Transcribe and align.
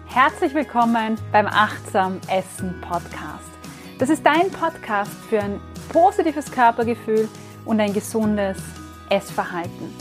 Herzlich 0.07 0.53
willkommen 0.53 1.17
beim 1.31 1.47
Achtsam 1.47 2.19
Essen 2.27 2.75
Podcast. 2.81 3.49
Das 3.97 4.09
ist 4.09 4.25
dein 4.25 4.51
Podcast 4.51 5.11
für 5.29 5.41
ein 5.41 5.61
positives 5.89 6.51
Körpergefühl 6.51 7.29
und 7.65 7.79
ein 7.79 7.93
gesundes 7.93 8.57
Essverhalten. 9.09 9.93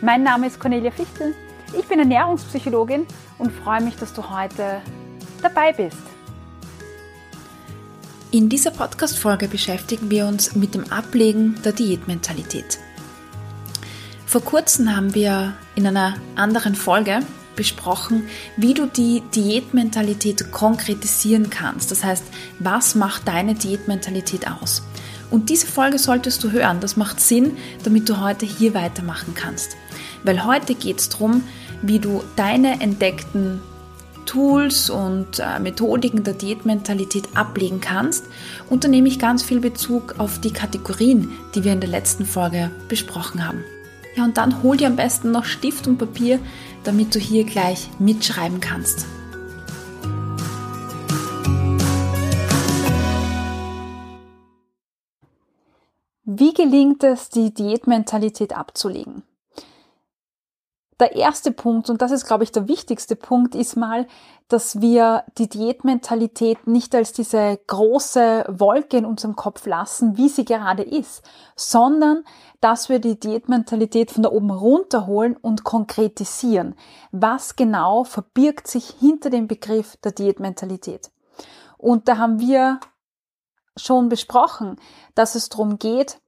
Mein 0.00 0.22
Name 0.22 0.46
ist 0.46 0.58
Cornelia 0.60 0.90
Fichtel. 0.90 1.34
Ich 1.78 1.86
bin 1.86 1.98
Ernährungspsychologin 1.98 3.06
und 3.36 3.50
freue 3.50 3.82
mich, 3.82 3.96
dass 3.96 4.14
du 4.14 4.30
heute 4.30 4.80
dabei 5.42 5.72
bist. 5.72 5.98
In 8.38 8.48
dieser 8.48 8.70
Podcast-Folge 8.70 9.48
beschäftigen 9.48 10.12
wir 10.12 10.24
uns 10.24 10.54
mit 10.54 10.72
dem 10.72 10.92
Ablegen 10.92 11.56
der 11.64 11.72
Diätmentalität. 11.72 12.78
Vor 14.26 14.42
kurzem 14.42 14.94
haben 14.94 15.12
wir 15.12 15.54
in 15.74 15.84
einer 15.88 16.14
anderen 16.36 16.76
Folge 16.76 17.18
besprochen, 17.56 18.28
wie 18.56 18.74
du 18.74 18.86
die 18.86 19.24
Diätmentalität 19.34 20.52
konkretisieren 20.52 21.50
kannst. 21.50 21.90
Das 21.90 22.04
heißt, 22.04 22.22
was 22.60 22.94
macht 22.94 23.26
deine 23.26 23.56
Diätmentalität 23.56 24.46
aus? 24.46 24.84
Und 25.32 25.50
diese 25.50 25.66
Folge 25.66 25.98
solltest 25.98 26.44
du 26.44 26.52
hören. 26.52 26.78
Das 26.78 26.96
macht 26.96 27.18
Sinn, 27.18 27.56
damit 27.82 28.08
du 28.08 28.20
heute 28.20 28.46
hier 28.46 28.72
weitermachen 28.72 29.34
kannst. 29.34 29.76
Weil 30.22 30.44
heute 30.44 30.76
geht 30.76 31.00
es 31.00 31.08
darum, 31.08 31.42
wie 31.82 31.98
du 31.98 32.22
deine 32.36 32.80
entdeckten 32.80 33.60
Tools 34.28 34.90
und 34.90 35.38
äh, 35.38 35.58
Methodiken 35.58 36.22
der 36.22 36.34
Diätmentalität 36.34 37.34
ablegen 37.34 37.80
kannst. 37.80 38.26
Und 38.68 38.84
da 38.84 38.88
nehme 38.88 39.08
ich 39.08 39.18
ganz 39.18 39.42
viel 39.42 39.58
Bezug 39.58 40.16
auf 40.18 40.38
die 40.38 40.52
Kategorien, 40.52 41.32
die 41.54 41.64
wir 41.64 41.72
in 41.72 41.80
der 41.80 41.88
letzten 41.88 42.26
Folge 42.26 42.70
besprochen 42.88 43.48
haben. 43.48 43.64
Ja, 44.16 44.24
und 44.24 44.36
dann 44.36 44.62
hol 44.62 44.76
dir 44.76 44.88
am 44.88 44.96
besten 44.96 45.30
noch 45.30 45.46
Stift 45.46 45.86
und 45.86 45.96
Papier, 45.96 46.40
damit 46.84 47.14
du 47.14 47.18
hier 47.18 47.44
gleich 47.44 47.88
mitschreiben 47.98 48.60
kannst. 48.60 49.06
Wie 56.24 56.52
gelingt 56.52 57.02
es, 57.02 57.30
die 57.30 57.54
Diätmentalität 57.54 58.54
abzulegen? 58.54 59.22
Der 61.00 61.14
erste 61.14 61.52
Punkt, 61.52 61.90
und 61.90 62.02
das 62.02 62.10
ist, 62.10 62.26
glaube 62.26 62.42
ich, 62.42 62.50
der 62.50 62.66
wichtigste 62.66 63.14
Punkt, 63.14 63.54
ist 63.54 63.76
mal, 63.76 64.08
dass 64.48 64.80
wir 64.80 65.24
die 65.36 65.48
Diätmentalität 65.48 66.66
nicht 66.66 66.94
als 66.94 67.12
diese 67.12 67.60
große 67.66 68.46
Wolke 68.48 68.96
in 68.96 69.04
unserem 69.04 69.36
Kopf 69.36 69.66
lassen, 69.66 70.16
wie 70.16 70.28
sie 70.28 70.44
gerade 70.44 70.82
ist, 70.82 71.22
sondern 71.54 72.24
dass 72.60 72.88
wir 72.88 72.98
die 72.98 73.20
Diätmentalität 73.20 74.10
von 74.10 74.24
da 74.24 74.30
oben 74.30 74.50
runterholen 74.50 75.36
und 75.36 75.62
konkretisieren. 75.62 76.74
Was 77.12 77.54
genau 77.54 78.02
verbirgt 78.02 78.66
sich 78.66 78.88
hinter 78.98 79.30
dem 79.30 79.46
Begriff 79.46 79.96
der 79.98 80.12
Diätmentalität? 80.12 81.10
Und 81.76 82.08
da 82.08 82.16
haben 82.16 82.40
wir 82.40 82.80
schon 83.76 84.08
besprochen, 84.08 84.76
dass 85.14 85.36
es 85.36 85.48
darum 85.48 85.78
geht, 85.78 86.20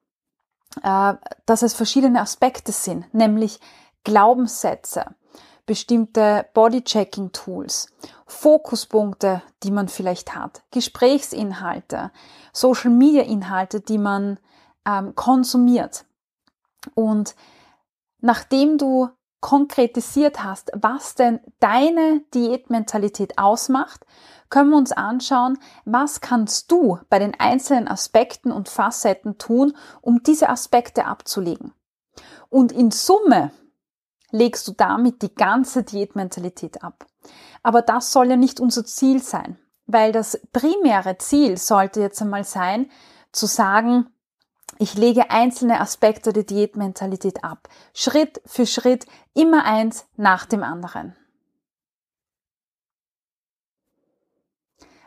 äh, 0.82 1.14
dass 1.46 1.62
es 1.62 1.74
verschiedene 1.74 2.20
Aspekte 2.20 2.70
sind, 2.70 3.12
nämlich 3.12 3.58
Glaubenssätze, 4.04 5.04
bestimmte 5.66 6.46
Bodychecking-Tools, 6.54 7.92
Fokuspunkte, 8.26 9.42
die 9.62 9.70
man 9.70 9.88
vielleicht 9.88 10.34
hat, 10.34 10.62
Gesprächsinhalte, 10.70 12.10
Social-Media-Inhalte, 12.52 13.80
die 13.80 13.98
man 13.98 14.38
ähm, 14.86 15.14
konsumiert. 15.14 16.06
Und 16.94 17.34
nachdem 18.20 18.78
du 18.78 19.10
konkretisiert 19.40 20.44
hast, 20.44 20.70
was 20.74 21.14
denn 21.14 21.40
deine 21.60 22.20
Diätmentalität 22.34 23.38
ausmacht, 23.38 24.04
können 24.50 24.70
wir 24.70 24.76
uns 24.76 24.92
anschauen, 24.92 25.58
was 25.84 26.20
kannst 26.20 26.70
du 26.72 26.98
bei 27.08 27.18
den 27.18 27.38
einzelnen 27.38 27.88
Aspekten 27.88 28.52
und 28.52 28.68
Facetten 28.68 29.38
tun, 29.38 29.74
um 30.02 30.22
diese 30.22 30.48
Aspekte 30.48 31.06
abzulegen. 31.06 31.72
Und 32.48 32.72
in 32.72 32.90
Summe 32.90 33.52
legst 34.30 34.66
du 34.68 34.72
damit 34.72 35.22
die 35.22 35.34
ganze 35.34 35.82
Diätmentalität 35.82 36.82
ab. 36.82 37.06
Aber 37.62 37.82
das 37.82 38.12
soll 38.12 38.28
ja 38.30 38.36
nicht 38.36 38.60
unser 38.60 38.84
Ziel 38.84 39.22
sein, 39.22 39.58
weil 39.86 40.12
das 40.12 40.40
primäre 40.52 41.18
Ziel 41.18 41.56
sollte 41.56 42.00
jetzt 42.00 42.22
einmal 42.22 42.44
sein, 42.44 42.90
zu 43.32 43.46
sagen, 43.46 44.06
ich 44.78 44.94
lege 44.94 45.30
einzelne 45.30 45.80
Aspekte 45.80 46.32
der 46.32 46.44
Diätmentalität 46.44 47.44
ab. 47.44 47.68
Schritt 47.92 48.40
für 48.46 48.64
Schritt, 48.64 49.06
immer 49.34 49.64
eins 49.64 50.06
nach 50.16 50.46
dem 50.46 50.62
anderen. 50.62 51.14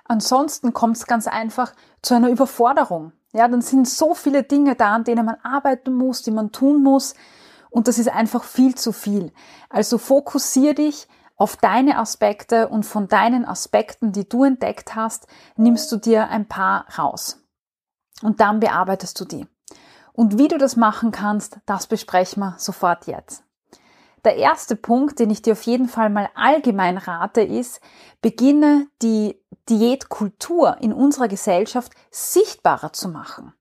Ansonsten 0.05 0.73
kommt 0.73 0.97
es 0.97 1.07
ganz 1.07 1.27
einfach 1.27 1.73
zu 2.01 2.13
einer 2.13 2.29
Überforderung. 2.29 3.13
Ja, 3.31 3.47
dann 3.47 3.61
sind 3.61 3.89
so 3.89 4.13
viele 4.13 4.43
Dinge 4.43 4.75
da, 4.75 4.93
an 4.93 5.05
denen 5.05 5.25
man 5.25 5.37
arbeiten 5.41 5.93
muss, 5.93 6.21
die 6.21 6.31
man 6.31 6.51
tun 6.51 6.83
muss. 6.83 7.15
Und 7.73 7.87
das 7.87 7.97
ist 7.97 8.09
einfach 8.09 8.43
viel 8.43 8.75
zu 8.75 8.91
viel. 8.91 9.33
Also 9.67 9.97
fokussier 9.97 10.75
dich 10.75 11.07
auf 11.35 11.57
deine 11.57 11.97
Aspekte 11.97 12.67
und 12.67 12.85
von 12.85 13.07
deinen 13.07 13.45
Aspekten, 13.45 14.11
die 14.11 14.29
du 14.29 14.43
entdeckt 14.43 14.93
hast, 14.93 15.25
nimmst 15.55 15.91
du 15.91 15.97
dir 15.97 16.29
ein 16.29 16.47
paar 16.47 16.85
raus. 16.99 17.43
Und 18.21 18.41
dann 18.41 18.59
bearbeitest 18.59 19.19
du 19.19 19.25
die. 19.25 19.47
Und 20.13 20.37
wie 20.37 20.47
du 20.49 20.59
das 20.59 20.75
machen 20.75 21.11
kannst, 21.11 21.57
das 21.65 21.87
besprechen 21.87 22.43
wir 22.43 22.53
sofort 22.59 23.07
jetzt. 23.07 23.43
Der 24.23 24.35
erste 24.35 24.75
Punkt, 24.75 25.17
den 25.17 25.31
ich 25.31 25.41
dir 25.41 25.53
auf 25.53 25.63
jeden 25.63 25.89
Fall 25.89 26.11
mal 26.11 26.29
allgemein 26.35 26.99
rate, 26.99 27.41
ist, 27.41 27.81
beginne 28.21 28.85
die 29.01 29.41
Diätkultur 29.67 30.77
in 30.79 30.93
unserer 30.93 31.27
Gesellschaft 31.27 31.91
sichtbarer 32.11 32.93
zu 32.93 33.09
machen. 33.09 33.51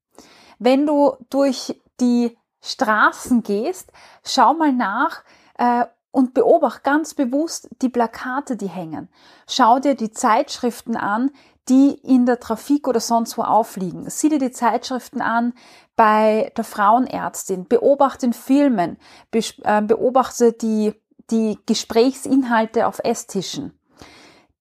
Wenn 0.59 0.87
du 0.87 1.17
durch 1.31 1.81
die 1.99 2.37
Straßen 2.63 3.43
gehst, 3.43 3.93
schau 4.25 4.55
mal 4.55 4.73
nach 4.73 5.23
äh, 5.59 5.85
und 6.13 6.35
beobachte 6.35 6.83
ganz 6.85 7.15
bewusst 7.15 7.69
die 7.83 7.89
Plakate, 7.89 8.57
die 8.57 8.69
hängen. 8.69 9.09
Schau 9.49 9.79
dir 9.81 9.95
die 9.95 10.13
Zeitschriften 10.13 10.97
an, 10.97 11.31
die 11.69 11.91
in 11.91 12.27
der 12.27 12.41
Trafik 12.41 12.89
oder 12.89 13.01
sonst 13.01 13.39
wo 13.39 13.43
aufliegen. 13.43 14.09
Sieh 14.09 14.29
dir 14.29 14.39
die 14.39 14.51
Zeitschriften 14.51 15.21
an 15.21 15.55
bei 15.97 16.53
der 16.57 16.65
Frauenärztin, 16.65 17.67
beobachte 17.67 18.27
in 18.27 18.33
Filmen, 18.33 18.99
äh, 19.33 19.83
beobachte 19.83 20.53
die, 20.53 20.95
die 21.31 21.59
Gesprächsinhalte 21.67 22.87
auf 22.87 23.01
Esstischen. 23.05 23.79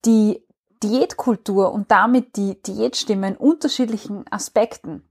Die 0.06 0.44
Diätkultur 0.84 1.72
und 1.72 1.92
damit 1.92 2.36
die 2.38 2.62
Diätstimme 2.62 3.28
in 3.28 3.38
unterschiedlichen 3.38 4.26
Aspekten 4.32 5.04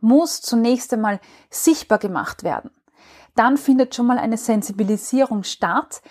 muss 0.00 0.40
zunächst 0.40 0.92
einmal 0.92 1.20
sichtbar 1.50 1.98
gemacht 1.98 2.42
werden. 2.42 2.70
Dann 3.34 3.56
findet 3.56 3.94
schon 3.94 4.06
mal 4.06 4.18
eine 4.18 4.36
Sensibilisierung 4.36 5.44
statt, 5.44 6.02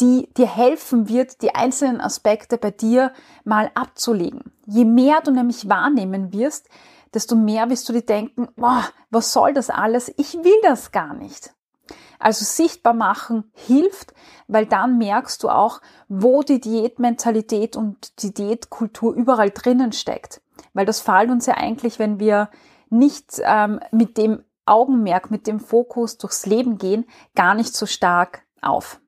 die 0.00 0.32
dir 0.34 0.48
helfen 0.48 1.08
wird, 1.08 1.40
die 1.42 1.54
einzelnen 1.54 2.00
Aspekte 2.00 2.58
bei 2.58 2.70
dir 2.70 3.12
mal 3.44 3.70
abzulegen. 3.74 4.52
Je 4.66 4.84
mehr 4.84 5.20
du 5.20 5.30
nämlich 5.30 5.68
wahrnehmen 5.68 6.32
wirst, 6.32 6.68
desto 7.14 7.36
mehr 7.36 7.70
wirst 7.70 7.88
du 7.88 7.92
dir 7.92 8.02
denken, 8.02 8.48
boah, 8.56 8.84
was 9.10 9.32
soll 9.32 9.54
das 9.54 9.70
alles? 9.70 10.12
Ich 10.16 10.34
will 10.34 10.60
das 10.62 10.90
gar 10.90 11.14
nicht. 11.14 11.54
Also 12.18 12.44
sichtbar 12.44 12.94
machen 12.94 13.50
hilft, 13.52 14.14
weil 14.48 14.66
dann 14.66 14.98
merkst 14.98 15.42
du 15.42 15.48
auch, 15.48 15.80
wo 16.08 16.42
die 16.42 16.60
Diätmentalität 16.60 17.76
und 17.76 18.22
die 18.22 18.32
Diätkultur 18.32 19.14
überall 19.14 19.50
drinnen 19.50 19.92
steckt. 19.92 20.40
Weil 20.72 20.86
das 20.86 21.00
fällt 21.00 21.30
uns 21.30 21.46
ja 21.46 21.54
eigentlich, 21.54 21.98
wenn 21.98 22.18
wir 22.18 22.50
nicht 22.94 23.40
ähm, 23.44 23.80
mit 23.90 24.16
dem 24.16 24.44
Augenmerk, 24.66 25.30
mit 25.30 25.46
dem 25.46 25.60
Fokus 25.60 26.16
durchs 26.16 26.46
Leben 26.46 26.78
gehen, 26.78 27.06
gar 27.34 27.54
nicht 27.54 27.74
so 27.74 27.86
stark 27.86 28.42
auf. 28.62 29.00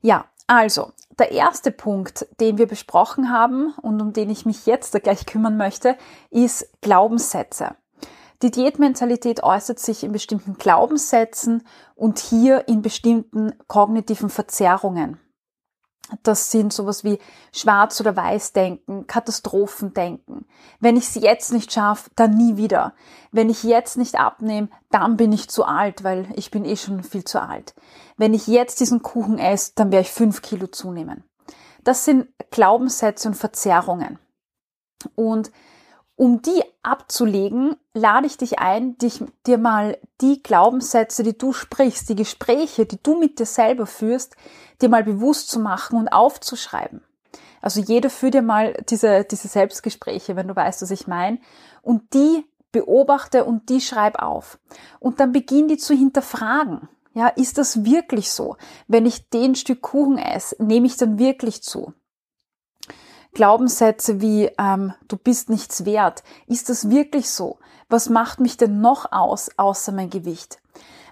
Ja, 0.00 0.26
also, 0.46 0.92
der 1.18 1.32
erste 1.32 1.70
Punkt, 1.70 2.26
den 2.40 2.58
wir 2.58 2.66
besprochen 2.66 3.30
haben 3.30 3.74
und 3.82 4.00
um 4.00 4.12
den 4.12 4.30
ich 4.30 4.46
mich 4.46 4.66
jetzt 4.66 5.00
gleich 5.02 5.26
kümmern 5.26 5.56
möchte, 5.56 5.96
ist 6.30 6.68
Glaubenssätze. 6.80 7.76
Die 8.42 8.50
Diätmentalität 8.50 9.42
äußert 9.42 9.78
sich 9.78 10.04
in 10.04 10.12
bestimmten 10.12 10.58
Glaubenssätzen 10.58 11.66
und 11.94 12.18
hier 12.18 12.68
in 12.68 12.82
bestimmten 12.82 13.54
kognitiven 13.66 14.28
Verzerrungen. 14.28 15.18
Das 16.22 16.50
sind 16.50 16.72
sowas 16.72 17.04
wie 17.04 17.18
Schwarz- 17.52 18.00
oder 18.00 18.16
Weiß-Denken, 18.16 19.06
Katastrophendenken. 19.06 20.46
Wenn 20.78 20.96
ich 20.96 21.04
es 21.04 21.14
jetzt 21.16 21.52
nicht 21.52 21.72
schaffe, 21.72 22.10
dann 22.14 22.36
nie 22.36 22.56
wieder. 22.56 22.94
Wenn 23.32 23.50
ich 23.50 23.64
jetzt 23.64 23.96
nicht 23.96 24.14
abnehme, 24.16 24.68
dann 24.90 25.16
bin 25.16 25.32
ich 25.32 25.48
zu 25.48 25.64
alt, 25.64 26.04
weil 26.04 26.28
ich 26.34 26.50
bin 26.50 26.64
eh 26.64 26.76
schon 26.76 27.02
viel 27.02 27.24
zu 27.24 27.42
alt. 27.42 27.74
Wenn 28.16 28.34
ich 28.34 28.46
jetzt 28.46 28.80
diesen 28.80 29.02
Kuchen 29.02 29.38
esse, 29.38 29.72
dann 29.74 29.90
werde 29.90 30.06
ich 30.06 30.12
fünf 30.12 30.42
Kilo 30.42 30.68
zunehmen. 30.68 31.24
Das 31.82 32.04
sind 32.04 32.28
Glaubenssätze 32.50 33.28
und 33.28 33.34
Verzerrungen. 33.34 34.18
Und 35.14 35.50
um 36.16 36.40
die 36.40 36.62
abzulegen, 36.82 37.76
lade 37.92 38.26
ich 38.26 38.38
dich 38.38 38.58
ein, 38.58 38.96
dich, 38.98 39.22
dir 39.46 39.58
mal 39.58 39.98
die 40.20 40.42
Glaubenssätze, 40.42 41.22
die 41.22 41.36
du 41.36 41.52
sprichst, 41.52 42.08
die 42.08 42.16
Gespräche, 42.16 42.86
die 42.86 43.02
du 43.02 43.18
mit 43.18 43.38
dir 43.38 43.46
selber 43.46 43.86
führst, 43.86 44.34
dir 44.80 44.88
mal 44.88 45.04
bewusst 45.04 45.50
zu 45.50 45.60
machen 45.60 45.98
und 45.98 46.08
aufzuschreiben. 46.08 47.02
Also 47.60 47.80
jeder 47.80 48.10
führt 48.10 48.34
dir 48.34 48.42
mal 48.42 48.74
diese, 48.88 49.24
diese 49.24 49.48
Selbstgespräche, 49.48 50.36
wenn 50.36 50.48
du 50.48 50.56
weißt, 50.56 50.82
was 50.82 50.90
ich 50.90 51.06
meine. 51.06 51.38
Und 51.82 52.14
die 52.14 52.44
beobachte 52.72 53.44
und 53.44 53.68
die 53.68 53.80
schreib 53.80 54.22
auf. 54.22 54.58
Und 55.00 55.20
dann 55.20 55.32
beginn 55.32 55.68
die 55.68 55.76
zu 55.76 55.94
hinterfragen. 55.94 56.88
Ja, 57.12 57.28
ist 57.28 57.56
das 57.56 57.84
wirklich 57.84 58.30
so? 58.30 58.56
Wenn 58.88 59.06
ich 59.06 59.30
den 59.30 59.54
Stück 59.54 59.80
Kuchen 59.80 60.18
esse, 60.18 60.62
nehme 60.62 60.86
ich 60.86 60.96
dann 60.96 61.18
wirklich 61.18 61.62
zu? 61.62 61.94
Glaubenssätze 63.36 64.22
wie 64.22 64.50
ähm, 64.56 64.94
du 65.08 65.18
bist 65.18 65.50
nichts 65.50 65.84
wert. 65.84 66.24
Ist 66.46 66.70
das 66.70 66.88
wirklich 66.88 67.28
so? 67.28 67.58
Was 67.90 68.08
macht 68.08 68.40
mich 68.40 68.56
denn 68.56 68.80
noch 68.80 69.12
aus, 69.12 69.50
außer 69.58 69.92
mein 69.92 70.08
Gewicht? 70.08 70.58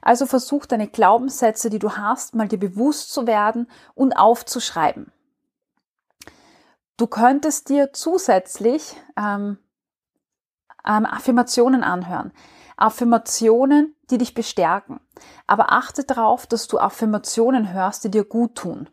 Also 0.01 0.25
versuch 0.25 0.65
deine 0.65 0.89
Glaubenssätze, 0.89 1.69
die 1.69 1.79
du 1.79 1.99
hast, 1.99 2.35
mal 2.35 2.49
dir 2.49 2.59
bewusst 2.59 3.13
zu 3.13 3.27
werden 3.27 3.69
und 3.95 4.15
aufzuschreiben. 4.15 5.13
Du 6.97 7.09
könntest 7.09 7.69
dir 7.69 7.93
zusätzlich 7.93 8.97
ähm, 9.19 9.59
ähm, 10.83 11.05
Affirmationen 11.05 11.85
anhören. 11.85 12.33
Affirmationen, 12.79 13.95
die 14.09 14.17
dich 14.17 14.33
bestärken. 14.33 14.99
Aber 15.47 15.73
achte 15.73 16.05
darauf, 16.05 16.47
dass 16.47 16.69
du 16.69 16.79
Affirmationen 16.79 17.75
hörst, 17.75 18.03
die 18.05 18.11
dir 18.11 18.25
gut 18.25 18.55
tun. 18.55 18.89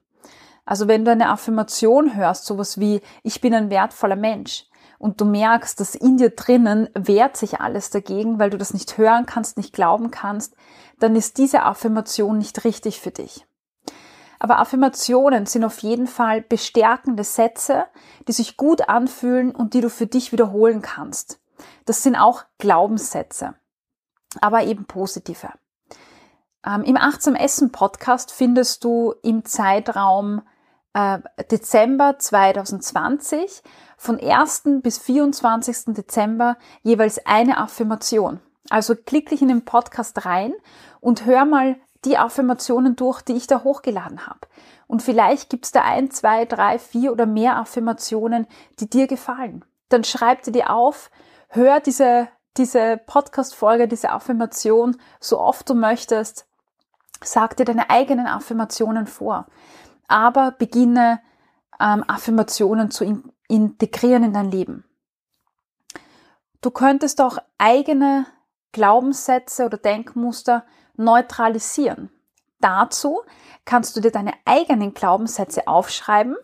Also 0.72 0.88
wenn 0.88 1.04
du 1.04 1.12
eine 1.12 1.28
Affirmation 1.28 2.16
hörst, 2.16 2.46
sowas 2.46 2.80
wie, 2.80 3.02
ich 3.24 3.42
bin 3.42 3.54
ein 3.54 3.70
wertvoller 3.70 4.16
Mensch, 4.16 4.68
und 5.00 5.20
du 5.20 5.26
merkst, 5.26 5.78
dass 5.78 5.96
in 5.96 6.16
dir 6.16 6.30
drinnen 6.30 6.88
wehrt 6.94 7.36
sich 7.36 7.60
alles 7.60 7.90
dagegen, 7.90 8.40
weil 8.40 8.52
du 8.52 8.58
das 8.58 8.74
nicht 8.74 8.98
hören 8.98 9.26
kannst, 9.26 9.58
nicht 9.58 9.74
glauben 9.74 10.12
kannst, 10.12 10.56
dann 10.98 11.18
ist 11.18 11.38
diese 11.38 11.64
Affirmation 11.64 12.38
nicht 12.38 12.64
richtig 12.64 13.02
für 13.02 13.12
dich. 13.12 13.46
Aber 14.40 14.60
Affirmationen 14.60 15.46
sind 15.46 15.66
auf 15.66 15.80
jeden 15.80 16.08
Fall 16.08 16.42
bestärkende 16.42 17.26
Sätze, 17.26 17.88
die 18.30 18.32
sich 18.32 18.56
gut 18.56 18.88
anfühlen 18.88 19.54
und 19.54 19.74
die 19.74 19.82
du 19.82 19.90
für 19.90 20.08
dich 20.08 20.32
wiederholen 20.32 20.82
kannst. 20.82 21.42
Das 21.84 22.02
sind 22.02 22.16
auch 22.16 22.46
Glaubenssätze, 22.60 23.56
aber 24.40 24.64
eben 24.64 24.86
positive. 24.86 25.50
Ähm, 26.66 26.84
Im 26.84 26.96
Achtsam 26.96 27.36
Essen 27.36 27.74
Podcast 27.74 28.32
findest 28.32 28.86
du 28.86 29.14
im 29.22 29.44
Zeitraum 29.44 30.44
äh, 30.94 31.20
Dezember 31.50 32.18
2020 32.20 33.62
von 33.98 34.20
1. 34.20 34.64
bis 34.82 34.98
24. 34.98 35.94
Dezember 35.94 36.58
jeweils 36.84 37.26
eine 37.26 37.58
Affirmation. 37.58 38.40
Also 38.70 38.96
klick 38.96 39.30
dich 39.30 39.42
in 39.42 39.48
den 39.48 39.66
Podcast 39.66 40.26
rein 40.26 40.54
und 41.00 41.26
hör 41.26 41.46
mal 41.46 41.76
die 42.06 42.18
Affirmationen 42.18 42.96
durch, 42.96 43.22
die 43.22 43.34
ich 43.34 43.48
da 43.48 43.64
hochgeladen 43.64 44.26
habe. 44.26 44.40
Und 44.88 45.02
vielleicht 45.02 45.50
gibt's 45.50 45.72
da 45.72 45.84
ein, 45.84 46.10
zwei, 46.12 46.46
drei, 46.46 46.80
vier 46.80 47.12
oder 47.12 47.26
mehr 47.26 47.58
Affirmationen, 47.58 48.48
die 48.80 48.90
dir 48.90 49.08
gefallen. 49.08 49.64
Dann 49.90 50.04
schreib 50.04 50.44
dir 50.44 50.52
die 50.52 50.66
auf, 50.66 51.12
hör 51.50 51.80
diese, 51.80 52.28
diese 52.58 52.98
Podcast-Folge, 53.06 53.88
diese 53.88 54.10
Affirmation 54.10 54.98
so 55.20 55.40
oft 55.40 55.70
du 55.70 55.76
möchtest. 55.76 56.48
Sag 57.24 57.56
dir 57.58 57.66
deine 57.66 57.90
eigenen 57.90 58.26
Affirmationen 58.26 59.06
vor 59.06 59.46
aber 60.12 60.52
beginne 60.52 61.22
ähm, 61.80 62.04
Affirmationen 62.08 62.92
zu 62.92 63.04
in 63.04 63.24
integrieren 63.48 64.24
in 64.24 64.34
dein 64.34 64.50
Leben. 64.50 64.86
Du 66.62 66.72
könntest 66.72 67.19
auch 67.19 67.38
eigene 67.58 68.25
Glaubenssätze 68.72 69.66
oder 69.66 69.78
Denkmuster 69.78 70.63
neutralisieren. 70.96 72.10
Dazu 72.62 73.22
kannst 73.65 73.96
du 73.96 74.00
dir 74.00 74.12
deine 74.12 74.34
eigenen 74.46 74.94
Glaubenssätze 74.94 75.68
aufschreiben 75.68 76.38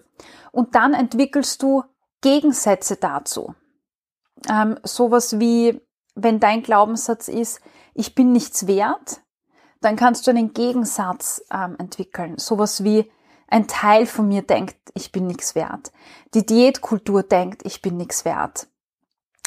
und 0.52 0.76
dann 0.76 0.94
entwickelst 0.94 1.64
du 1.64 1.84
Gegensätze 2.22 2.98
dazu. 2.98 3.54
Ähm, 4.50 4.78
sowas 4.84 5.40
wie, 5.40 5.82
wenn 6.16 6.40
dein 6.40 6.64
Glaubenssatz 6.64 7.28
ist, 7.28 7.62
ich 7.94 8.16
bin 8.16 8.32
nichts 8.32 8.68
wert, 8.68 9.22
dann 9.82 9.96
kannst 9.96 10.26
du 10.28 10.32
einen 10.32 10.54
Gegensatz 10.54 11.44
ähm, 11.52 11.76
entwickeln. 11.78 12.38
Sowas 12.38 12.84
wie, 12.84 13.10
ein 13.48 13.68
Teil 13.68 14.06
von 14.06 14.28
mir 14.28 14.42
denkt, 14.42 14.78
ich 14.94 15.12
bin 15.12 15.28
nichts 15.28 15.56
wert. 15.56 15.92
Die 16.34 16.46
Diätkultur 16.46 17.24
denkt, 17.24 17.66
ich 17.66 17.82
bin 17.82 17.98
nichts 17.98 18.26
wert. 18.26 18.68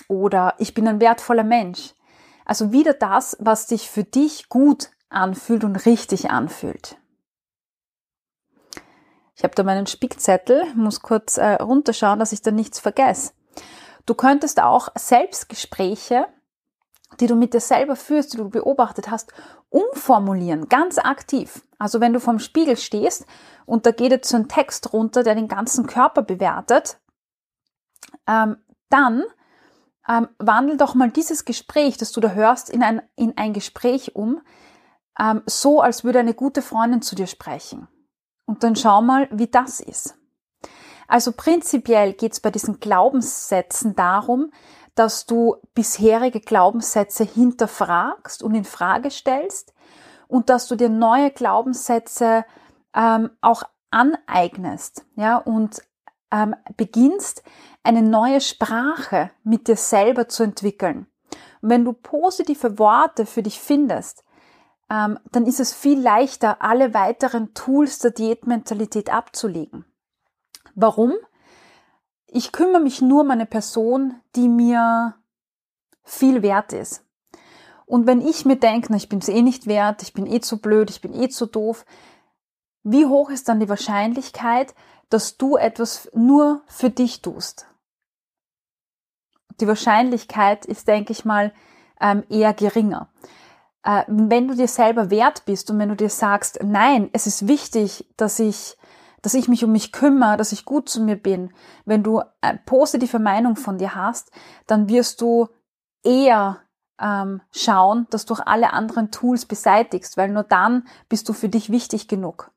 Oder 0.08 0.54
ich 0.58 0.74
bin 0.74 0.88
ein 0.88 1.00
wertvoller 1.00 1.44
Mensch. 1.44 1.94
Also 2.44 2.72
wieder 2.72 2.94
das, 2.94 3.36
was 3.38 3.66
dich 3.66 3.90
für 3.90 4.04
dich 4.04 4.48
gut 4.48 4.90
anfühlt 5.08 5.64
und 5.64 5.76
richtig 5.86 6.30
anfühlt. 6.30 6.96
Ich 9.36 9.44
habe 9.44 9.54
da 9.54 9.62
meinen 9.62 9.86
Spickzettel, 9.86 10.64
muss 10.74 11.00
kurz 11.00 11.38
äh, 11.38 11.54
runterschauen, 11.54 12.18
dass 12.18 12.32
ich 12.32 12.42
da 12.42 12.50
nichts 12.50 12.78
vergesse. 12.78 13.32
Du 14.06 14.14
könntest 14.14 14.60
auch 14.60 14.88
Selbstgespräche 14.96 16.26
die 17.18 17.26
du 17.26 17.34
mit 17.34 17.54
dir 17.54 17.60
selber 17.60 17.96
führst, 17.96 18.32
die 18.32 18.36
du 18.36 18.48
beobachtet 18.48 19.10
hast, 19.10 19.32
umformulieren, 19.68 20.68
ganz 20.68 20.98
aktiv. 20.98 21.62
Also 21.78 22.00
wenn 22.00 22.12
du 22.12 22.20
vorm 22.20 22.38
Spiegel 22.38 22.76
stehst 22.76 23.26
und 23.66 23.86
da 23.86 23.90
geht 23.90 24.12
jetzt 24.12 24.28
so 24.28 24.36
ein 24.36 24.48
Text 24.48 24.92
runter, 24.92 25.22
der 25.22 25.34
den 25.34 25.48
ganzen 25.48 25.86
Körper 25.86 26.22
bewertet, 26.22 26.98
ähm, 28.26 28.56
dann 28.88 29.24
ähm, 30.08 30.28
wandel 30.38 30.76
doch 30.76 30.94
mal 30.94 31.10
dieses 31.10 31.44
Gespräch, 31.44 31.96
das 31.96 32.12
du 32.12 32.20
da 32.20 32.30
hörst, 32.30 32.70
in 32.70 32.82
ein, 32.82 33.02
in 33.16 33.36
ein 33.36 33.52
Gespräch 33.52 34.14
um, 34.14 34.40
ähm, 35.18 35.42
so 35.46 35.80
als 35.80 36.04
würde 36.04 36.18
eine 36.18 36.34
gute 36.34 36.62
Freundin 36.62 37.02
zu 37.02 37.14
dir 37.14 37.26
sprechen. 37.26 37.88
Und 38.46 38.64
dann 38.64 38.76
schau 38.76 39.02
mal, 39.02 39.28
wie 39.30 39.46
das 39.46 39.80
ist. 39.80 40.16
Also 41.06 41.32
prinzipiell 41.32 42.12
geht 42.12 42.32
es 42.32 42.40
bei 42.40 42.50
diesen 42.50 42.78
Glaubenssätzen 42.78 43.96
darum, 43.96 44.52
dass 44.94 45.26
du 45.26 45.56
bisherige 45.74 46.40
Glaubenssätze 46.40 47.24
hinterfragst 47.24 48.42
und 48.42 48.54
in 48.54 48.64
Frage 48.64 49.10
stellst 49.10 49.72
und 50.28 50.50
dass 50.50 50.68
du 50.68 50.76
dir 50.76 50.88
neue 50.88 51.30
Glaubenssätze 51.30 52.44
ähm, 52.94 53.30
auch 53.40 53.62
aneignest, 53.90 55.04
ja, 55.16 55.36
und 55.36 55.82
ähm, 56.30 56.54
beginnst, 56.76 57.42
eine 57.82 58.02
neue 58.02 58.40
Sprache 58.40 59.30
mit 59.42 59.68
dir 59.68 59.76
selber 59.76 60.28
zu 60.28 60.42
entwickeln. 60.42 61.06
Und 61.60 61.70
wenn 61.70 61.84
du 61.84 61.92
positive 61.92 62.78
Worte 62.78 63.26
für 63.26 63.42
dich 63.42 63.58
findest, 63.60 64.24
ähm, 64.90 65.18
dann 65.32 65.46
ist 65.46 65.60
es 65.60 65.72
viel 65.72 66.00
leichter, 66.00 66.62
alle 66.62 66.94
weiteren 66.94 67.54
Tools 67.54 67.98
der 68.00 68.10
Diätmentalität 68.10 69.10
abzulegen. 69.10 69.84
Warum? 70.74 71.14
Ich 72.32 72.52
kümmere 72.52 72.80
mich 72.80 73.02
nur 73.02 73.22
um 73.22 73.30
eine 73.30 73.46
Person, 73.46 74.14
die 74.36 74.48
mir 74.48 75.16
viel 76.04 76.42
wert 76.42 76.72
ist. 76.72 77.04
Und 77.86 78.06
wenn 78.06 78.20
ich 78.20 78.44
mir 78.44 78.56
denke, 78.56 78.88
na, 78.90 78.96
ich 78.96 79.08
bin 79.08 79.18
es 79.18 79.28
eh 79.28 79.42
nicht 79.42 79.66
wert, 79.66 80.02
ich 80.02 80.12
bin 80.12 80.26
eh 80.26 80.40
zu 80.40 80.60
blöd, 80.60 80.90
ich 80.90 81.00
bin 81.00 81.12
eh 81.12 81.28
zu 81.28 81.46
doof, 81.46 81.84
wie 82.84 83.04
hoch 83.04 83.30
ist 83.30 83.48
dann 83.48 83.58
die 83.58 83.68
Wahrscheinlichkeit, 83.68 84.74
dass 85.08 85.36
du 85.36 85.56
etwas 85.56 86.08
nur 86.14 86.62
für 86.68 86.88
dich 86.88 87.20
tust? 87.20 87.66
Die 89.60 89.66
Wahrscheinlichkeit 89.66 90.64
ist, 90.66 90.86
denke 90.86 91.12
ich 91.12 91.24
mal, 91.24 91.52
ähm, 92.00 92.22
eher 92.28 92.54
geringer. 92.54 93.10
Äh, 93.82 94.04
wenn 94.06 94.46
du 94.46 94.54
dir 94.54 94.68
selber 94.68 95.10
wert 95.10 95.44
bist 95.44 95.68
und 95.70 95.78
wenn 95.80 95.88
du 95.88 95.96
dir 95.96 96.10
sagst, 96.10 96.60
nein, 96.62 97.10
es 97.12 97.26
ist 97.26 97.48
wichtig, 97.48 98.06
dass 98.16 98.38
ich, 98.38 98.76
dass 99.22 99.34
ich 99.34 99.48
mich 99.48 99.64
um 99.64 99.72
mich 99.72 99.92
kümmere, 99.92 100.36
dass 100.36 100.52
ich 100.52 100.64
gut 100.64 100.88
zu 100.88 101.02
mir 101.02 101.16
bin, 101.16 101.52
wenn 101.84 102.02
du 102.02 102.22
eine 102.40 102.60
positive 102.64 103.18
Meinung 103.18 103.56
von 103.56 103.78
dir 103.78 103.94
hast, 103.94 104.30
dann 104.66 104.88
wirst 104.88 105.20
du 105.20 105.48
eher 106.02 106.58
ähm, 107.00 107.40
schauen, 107.52 108.06
dass 108.10 108.26
du 108.26 108.34
auch 108.34 108.46
alle 108.46 108.72
anderen 108.72 109.10
Tools 109.10 109.46
beseitigst, 109.46 110.16
weil 110.16 110.30
nur 110.30 110.44
dann 110.44 110.86
bist 111.08 111.28
du 111.28 111.32
für 111.32 111.48
dich 111.48 111.70
wichtig 111.70 112.08
genug. 112.08 112.50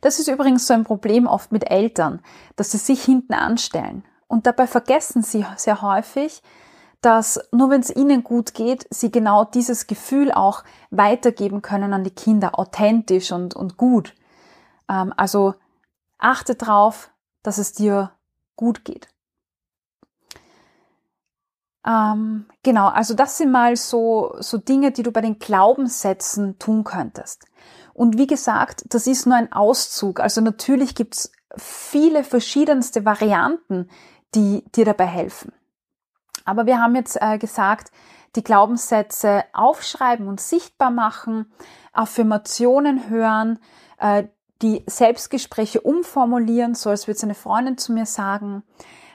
Das 0.00 0.18
ist 0.18 0.28
übrigens 0.28 0.66
so 0.66 0.74
ein 0.74 0.84
Problem 0.84 1.26
oft 1.26 1.52
mit 1.52 1.70
Eltern, 1.70 2.20
dass 2.56 2.70
sie 2.70 2.78
sich 2.78 3.04
hinten 3.04 3.34
anstellen. 3.34 4.04
Und 4.28 4.46
dabei 4.46 4.66
vergessen 4.66 5.22
sie 5.22 5.44
sehr 5.56 5.82
häufig, 5.82 6.42
dass 7.00 7.40
nur 7.52 7.70
wenn 7.70 7.80
es 7.80 7.94
ihnen 7.94 8.24
gut 8.24 8.54
geht, 8.54 8.86
sie 8.90 9.12
genau 9.12 9.44
dieses 9.44 9.86
Gefühl 9.86 10.32
auch 10.32 10.64
weitergeben 10.90 11.62
können 11.62 11.92
an 11.92 12.04
die 12.04 12.10
Kinder, 12.10 12.58
authentisch 12.58 13.32
und, 13.32 13.54
und 13.54 13.76
gut. 13.76 14.14
Ähm, 14.88 15.12
also 15.16 15.54
achte 16.18 16.54
darauf, 16.54 17.10
dass 17.42 17.58
es 17.58 17.72
dir 17.72 18.12
gut 18.56 18.84
geht. 18.84 19.08
Ähm, 21.86 22.46
genau, 22.62 22.88
also 22.88 23.14
das 23.14 23.38
sind 23.38 23.52
mal 23.52 23.76
so, 23.76 24.34
so 24.40 24.58
Dinge, 24.58 24.90
die 24.90 25.04
du 25.04 25.12
bei 25.12 25.20
den 25.20 25.38
Glaubenssätzen 25.38 26.58
tun 26.58 26.82
könntest. 26.82 27.46
Und 27.94 28.18
wie 28.18 28.26
gesagt, 28.26 28.84
das 28.88 29.06
ist 29.06 29.26
nur 29.26 29.36
ein 29.36 29.52
Auszug. 29.52 30.20
Also 30.20 30.40
natürlich 30.40 30.94
gibt's 30.94 31.32
viele 31.56 32.24
verschiedenste 32.24 33.04
Varianten, 33.04 33.88
die 34.34 34.64
dir 34.74 34.84
dabei 34.84 35.06
helfen. 35.06 35.52
Aber 36.44 36.66
wir 36.66 36.78
haben 36.78 36.94
jetzt 36.94 37.20
äh, 37.20 37.38
gesagt, 37.38 37.90
die 38.34 38.44
Glaubenssätze 38.44 39.44
aufschreiben 39.52 40.28
und 40.28 40.40
sichtbar 40.40 40.90
machen, 40.90 41.52
Affirmationen 41.92 43.08
hören, 43.08 43.58
äh, 43.98 44.24
die 44.62 44.82
Selbstgespräche 44.86 45.80
umformulieren, 45.80 46.74
so 46.74 46.90
als 46.90 47.06
würde 47.06 47.16
es 47.16 47.24
eine 47.24 47.34
Freundin 47.34 47.78
zu 47.78 47.92
mir 47.92 48.06
sagen, 48.06 48.62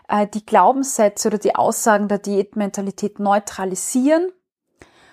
äh, 0.08 0.28
die 0.28 0.46
Glaubenssätze 0.46 1.30
oder 1.30 1.38
die 1.38 1.56
Aussagen 1.56 2.08
der 2.08 2.20
Diätmentalität 2.20 3.20
neutralisieren. 3.20 4.32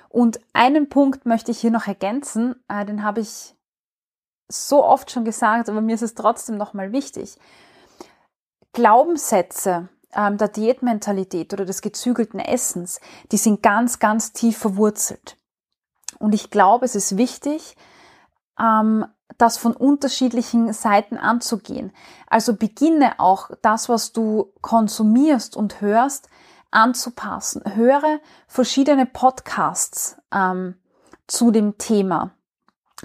Und 0.09 0.41
einen 0.53 0.89
Punkt 0.89 1.27
möchte 1.27 1.51
ich 1.51 1.61
hier 1.61 1.71
noch 1.71 1.87
ergänzen, 1.87 2.57
äh, 2.69 2.85
den 2.85 3.03
habe 3.03 3.21
ich 3.21 3.55
so 4.49 4.85
oft 4.85 5.11
schon 5.11 5.25
gesagt, 5.25 5.69
aber 5.69 5.81
mir 5.81 5.95
ist 5.95 6.03
es 6.03 6.15
trotzdem 6.15 6.57
nochmal 6.57 6.93
wichtig. 6.93 7.37
Glaubenssätze 8.73 9.89
ähm, 10.15 10.39
der 10.39 10.49
Diätmentalität 10.49 11.53
oder 11.53 11.65
des 11.65 11.83
gezügelten 11.83 12.41
Essens, 12.41 13.01
die 13.31 13.37
sind 13.37 13.63
ganz, 13.63 13.99
ganz 13.99 14.33
tief 14.33 14.57
verwurzelt. 14.57 15.37
Und 16.19 16.35
ich 16.35 16.51
glaube, 16.51 16.87
es 16.87 16.95
ist 16.95 17.17
wichtig, 17.17 17.77
ähm, 18.59 19.07
das 19.37 19.59
von 19.59 19.75
unterschiedlichen 19.75 20.73
Seiten 20.73 21.19
anzugehen. 21.19 21.93
Also 22.29 22.55
beginne 22.55 23.21
auch 23.21 23.51
das, 23.63 23.89
was 23.89 24.13
du 24.13 24.53
konsumierst 24.63 25.57
und 25.57 25.81
hörst, 25.81 26.29
anzupassen. 26.71 27.63
Höre 27.75 28.21
verschiedene 28.47 29.07
Podcasts 29.07 30.17
ähm, 30.33 30.75
zu 31.27 31.51
dem 31.51 31.79
Thema 31.79 32.33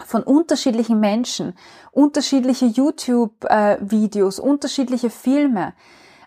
von 0.05 0.23
unterschiedlichen 0.23 0.99
Menschen, 0.99 1.53
unterschiedliche 1.91 2.65
YouTube-Videos, 2.65 4.39
äh, 4.39 4.41
unterschiedliche 4.41 5.09
Filme. 5.09 5.73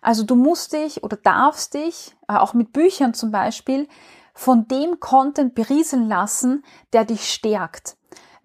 Also 0.00 0.22
du 0.22 0.36
musst 0.36 0.72
dich 0.72 1.02
oder 1.02 1.16
darfst 1.16 1.74
dich, 1.74 2.16
äh, 2.28 2.34
auch 2.34 2.54
mit 2.54 2.72
Büchern 2.72 3.12
zum 3.12 3.32
Beispiel, 3.32 3.88
von 4.34 4.68
dem 4.68 5.00
Content 5.00 5.54
berieseln 5.54 6.08
lassen, 6.08 6.62
der 6.92 7.04
dich 7.04 7.32
stärkt. 7.32 7.96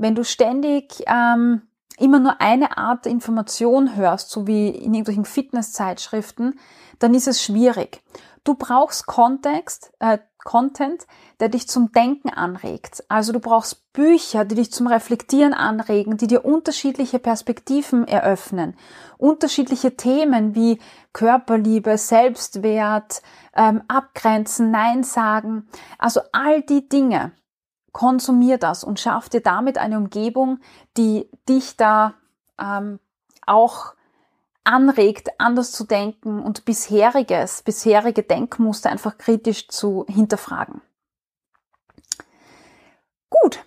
Wenn 0.01 0.15
du 0.15 0.23
ständig 0.23 1.03
ähm, 1.05 1.61
immer 1.99 2.19
nur 2.19 2.41
eine 2.41 2.75
Art 2.75 3.05
Information 3.05 3.95
hörst, 3.95 4.31
so 4.31 4.47
wie 4.47 4.69
in 4.69 4.95
irgendwelchen 4.95 5.25
Fitnesszeitschriften, 5.25 6.59
dann 6.97 7.13
ist 7.13 7.27
es 7.27 7.43
schwierig. 7.43 8.01
Du 8.43 8.55
brauchst 8.55 9.05
Kontext, 9.05 9.93
äh, 9.99 10.17
Content, 10.43 11.05
der 11.39 11.49
dich 11.49 11.67
zum 11.67 11.91
Denken 11.91 12.31
anregt. 12.31 13.03
Also 13.09 13.31
du 13.31 13.39
brauchst 13.39 13.93
Bücher, 13.93 14.43
die 14.43 14.55
dich 14.55 14.71
zum 14.71 14.87
Reflektieren 14.87 15.53
anregen, 15.53 16.17
die 16.17 16.25
dir 16.25 16.45
unterschiedliche 16.45 17.19
Perspektiven 17.19 18.07
eröffnen. 18.07 18.75
Unterschiedliche 19.19 19.97
Themen 19.97 20.55
wie 20.55 20.79
Körperliebe, 21.13 21.99
Selbstwert, 21.99 23.21
ähm, 23.55 23.83
Abgrenzen, 23.87 24.71
Nein 24.71 25.03
sagen. 25.03 25.67
Also 25.99 26.21
all 26.31 26.63
die 26.63 26.89
Dinge. 26.89 27.33
Konsumier 27.91 28.57
das 28.57 28.83
und 28.83 28.99
schaff 28.99 29.29
dir 29.29 29.41
damit 29.41 29.77
eine 29.77 29.97
Umgebung, 29.97 30.59
die 30.97 31.29
dich 31.47 31.75
da 31.77 32.13
ähm, 32.59 32.99
auch 33.45 33.93
anregt, 34.63 35.29
anders 35.39 35.71
zu 35.71 35.85
denken 35.85 36.41
und 36.41 36.65
bisheriges, 36.65 37.63
bisherige 37.63 38.23
Denkmuster 38.23 38.89
einfach 38.89 39.17
kritisch 39.17 39.67
zu 39.67 40.05
hinterfragen. 40.07 40.81
Gut, 43.29 43.63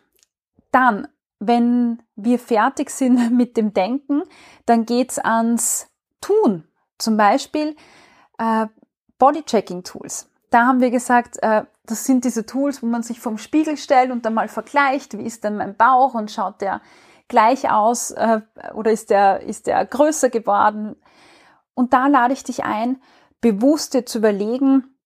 dann, 0.70 1.08
wenn 1.38 2.02
wir 2.16 2.38
fertig 2.38 2.90
sind 2.90 3.32
mit 3.36 3.56
dem 3.56 3.74
Denken, 3.74 4.22
dann 4.66 4.86
geht's 4.86 5.18
ans 5.18 5.88
Tun. 6.20 6.66
Zum 6.98 7.16
Beispiel 7.16 7.76
äh, 8.38 8.66
Bodychecking-Tools. 9.18 10.30
Da 10.54 10.66
haben 10.66 10.80
wir 10.80 10.92
gesagt, 10.92 11.42
äh, 11.42 11.64
das 11.84 12.04
sind 12.04 12.24
diese 12.24 12.46
Tools, 12.46 12.80
wo 12.80 12.86
man 12.86 13.02
sich 13.02 13.18
vom 13.18 13.38
Spiegel 13.38 13.76
stellt 13.76 14.12
und 14.12 14.24
dann 14.24 14.34
mal 14.34 14.46
vergleicht, 14.46 15.18
wie 15.18 15.24
ist 15.24 15.42
denn 15.42 15.56
mein 15.56 15.76
Bauch 15.76 16.14
und 16.14 16.30
schaut 16.30 16.60
der 16.60 16.80
gleich 17.26 17.72
aus 17.72 18.12
äh, 18.12 18.40
oder 18.72 18.92
ist 18.92 19.10
der, 19.10 19.40
ist 19.40 19.66
der 19.66 19.84
größer 19.84 20.30
geworden? 20.30 20.94
Und 21.74 21.92
da 21.92 22.06
lade 22.06 22.34
ich 22.34 22.44
dich 22.44 22.62
ein, 22.62 23.02
bewusst 23.40 23.94
dir 23.94 24.06
zu 24.06 24.18
überlegen, 24.18 24.96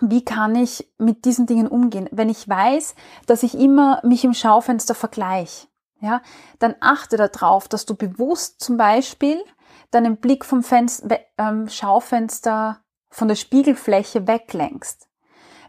wie 0.00 0.26
kann 0.26 0.54
ich 0.56 0.92
mit 0.98 1.24
diesen 1.24 1.46
Dingen 1.46 1.68
umgehen? 1.68 2.06
Wenn 2.12 2.28
ich 2.28 2.46
weiß, 2.46 2.94
dass 3.24 3.42
ich 3.44 3.58
immer 3.58 4.02
mich 4.04 4.24
im 4.24 4.34
Schaufenster 4.34 4.94
vergleiche, 4.94 5.68
ja, 6.00 6.20
dann 6.58 6.74
achte 6.80 7.16
darauf, 7.16 7.66
dass 7.66 7.86
du 7.86 7.94
bewusst 7.94 8.60
zum 8.60 8.76
Beispiel 8.76 9.42
deinen 9.90 10.18
Blick 10.18 10.44
vom 10.44 10.62
Fenster, 10.62 11.18
ähm, 11.38 11.70
Schaufenster, 11.70 12.82
von 13.12 13.28
der 13.28 13.36
Spiegelfläche 13.36 14.26
weglenkst. 14.26 15.06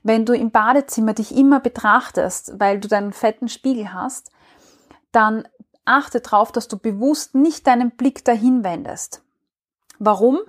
Wenn 0.02 0.26
du 0.26 0.34
im 0.34 0.52
Badezimmer 0.52 1.14
dich 1.14 1.36
immer 1.36 1.60
betrachtest, 1.60 2.54
weil 2.58 2.80
du 2.80 2.88
deinen 2.88 3.14
fetten 3.14 3.50
Spiegel 3.50 3.94
hast, 3.94 4.32
dann 5.12 5.48
achte 5.86 6.22
darauf, 6.22 6.52
dass 6.52 6.68
du 6.68 6.78
bewusst 6.78 7.36
nicht 7.36 7.68
deinen 7.68 7.92
Blick 7.92 8.24
dahin 8.24 8.64
wendest. 8.64 9.24
Warum? 10.00 10.40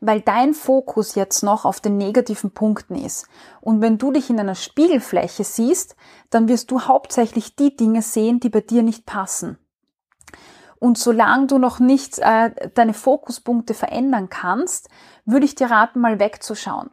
Weil 0.00 0.20
dein 0.20 0.52
Fokus 0.52 1.14
jetzt 1.14 1.42
noch 1.42 1.64
auf 1.64 1.80
den 1.80 1.96
negativen 1.96 2.50
Punkten 2.50 2.96
ist. 2.96 3.26
Und 3.62 3.80
wenn 3.80 3.96
du 3.96 4.12
dich 4.12 4.28
in 4.28 4.38
einer 4.38 4.54
Spiegelfläche 4.54 5.42
siehst, 5.42 5.96
dann 6.28 6.48
wirst 6.48 6.70
du 6.70 6.82
hauptsächlich 6.82 7.56
die 7.56 7.74
Dinge 7.74 8.02
sehen, 8.02 8.40
die 8.40 8.50
bei 8.50 8.60
dir 8.60 8.82
nicht 8.82 9.06
passen. 9.06 9.58
Und 10.78 10.98
solange 10.98 11.46
du 11.46 11.58
noch 11.58 11.78
nicht 11.78 12.18
äh, 12.18 12.70
deine 12.74 12.94
Fokuspunkte 12.94 13.74
verändern 13.74 14.28
kannst, 14.28 14.88
würde 15.24 15.46
ich 15.46 15.54
dir 15.54 15.70
raten, 15.70 16.00
mal 16.00 16.18
wegzuschauen. 16.18 16.90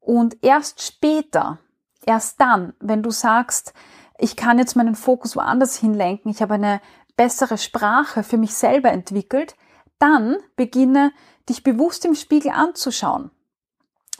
Und 0.00 0.42
erst 0.42 0.82
später, 0.82 1.58
erst 2.04 2.40
dann, 2.40 2.72
wenn 2.80 3.02
du 3.02 3.10
sagst, 3.10 3.72
ich 4.18 4.36
kann 4.36 4.58
jetzt 4.58 4.74
meinen 4.74 4.96
Fokus 4.96 5.36
woanders 5.36 5.76
hinlenken, 5.76 6.30
ich 6.30 6.42
habe 6.42 6.54
eine 6.54 6.80
bessere 7.16 7.58
Sprache 7.58 8.22
für 8.22 8.36
mich 8.36 8.54
selber 8.54 8.90
entwickelt, 8.90 9.54
dann 9.98 10.36
beginne 10.56 11.12
dich 11.48 11.62
bewusst 11.62 12.04
im 12.04 12.14
Spiegel 12.14 12.52
anzuschauen 12.52 13.30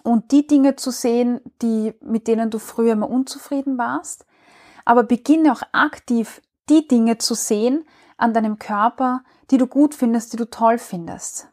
und 0.02 0.32
die 0.32 0.46
Dinge 0.46 0.76
zu 0.76 0.90
sehen, 0.90 1.40
die, 1.62 1.94
mit 2.00 2.28
denen 2.28 2.50
du 2.50 2.58
früher 2.58 2.92
immer 2.92 3.10
unzufrieden 3.10 3.78
warst, 3.78 4.26
aber 4.84 5.02
beginne 5.02 5.52
auch 5.52 5.62
aktiv 5.72 6.40
die 6.68 6.86
Dinge 6.86 7.18
zu 7.18 7.34
sehen 7.34 7.84
an 8.18 8.34
deinem 8.34 8.58
Körper, 8.58 9.22
die 9.50 9.56
du 9.56 9.66
gut 9.66 9.94
findest, 9.94 10.32
die 10.32 10.36
du 10.36 10.50
toll 10.50 10.76
findest. 10.76 11.48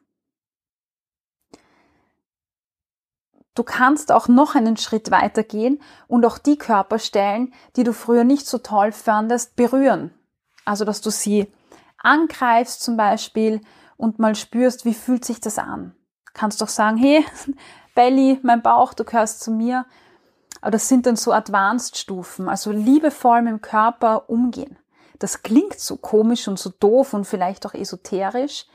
Du 3.53 3.63
kannst 3.63 4.11
auch 4.11 4.27
noch 4.27 4.55
einen 4.55 4.75
Schritt 4.75 5.11
weiter 5.11 5.43
gehen 5.43 5.81
und 6.07 6.25
auch 6.25 6.37
die 6.37 6.57
Körperstellen, 6.57 7.53
die 7.77 7.85
du 7.85 7.93
früher 7.93 8.25
nicht 8.25 8.45
so 8.45 8.57
toll 8.57 8.91
fandest, 8.91 9.55
berühren. 9.55 10.13
Also, 10.65 10.83
dass 10.83 10.99
du 10.99 11.09
sie 11.09 11.47
angreifst 11.97 12.83
zum 12.83 12.97
Beispiel 12.97 13.61
und 13.95 14.19
mal 14.19 14.35
spürst, 14.35 14.83
wie 14.83 14.93
fühlt 14.93 15.23
sich 15.23 15.39
das 15.39 15.57
an. 15.57 15.95
Kannst 16.33 16.59
doch 16.59 16.67
sagen, 16.67 16.97
hey, 16.97 17.25
Belly, 17.95 18.39
mein 18.43 18.61
Bauch, 18.61 18.93
du 18.93 19.05
gehörst 19.05 19.41
zu 19.41 19.51
mir. 19.51 19.85
Aber 20.59 20.71
das 20.71 20.89
sind 20.89 21.05
dann 21.05 21.15
so 21.15 21.31
Advanced-Stufen, 21.31 22.49
also 22.49 22.71
liebevoll 22.71 23.41
mit 23.41 23.51
dem 23.51 23.61
Körper 23.61 24.29
umgehen. 24.29 24.77
Das 25.19 25.43
klingt 25.43 25.79
so 25.79 25.97
komisch 25.97 26.47
und 26.47 26.59
so 26.59 26.71
doof 26.79 27.13
und 27.13 27.25
vielleicht 27.25 27.65
auch 27.65 27.73
esoterisch, 27.73 28.65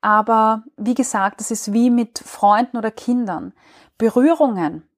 aber 0.00 0.64
wie 0.76 0.94
gesagt, 0.94 1.40
das 1.40 1.50
ist 1.50 1.72
wie 1.72 1.90
mit 1.90 2.18
Freunden 2.18 2.76
oder 2.76 2.90
Kindern. 2.90 3.52
Berührungen 3.98 4.88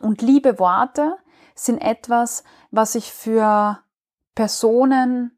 und 0.00 0.22
liebe 0.22 0.58
Worte 0.58 1.16
sind 1.54 1.78
etwas, 1.78 2.42
was 2.70 2.94
ich 2.94 3.12
für 3.12 3.78
Personen 4.34 5.36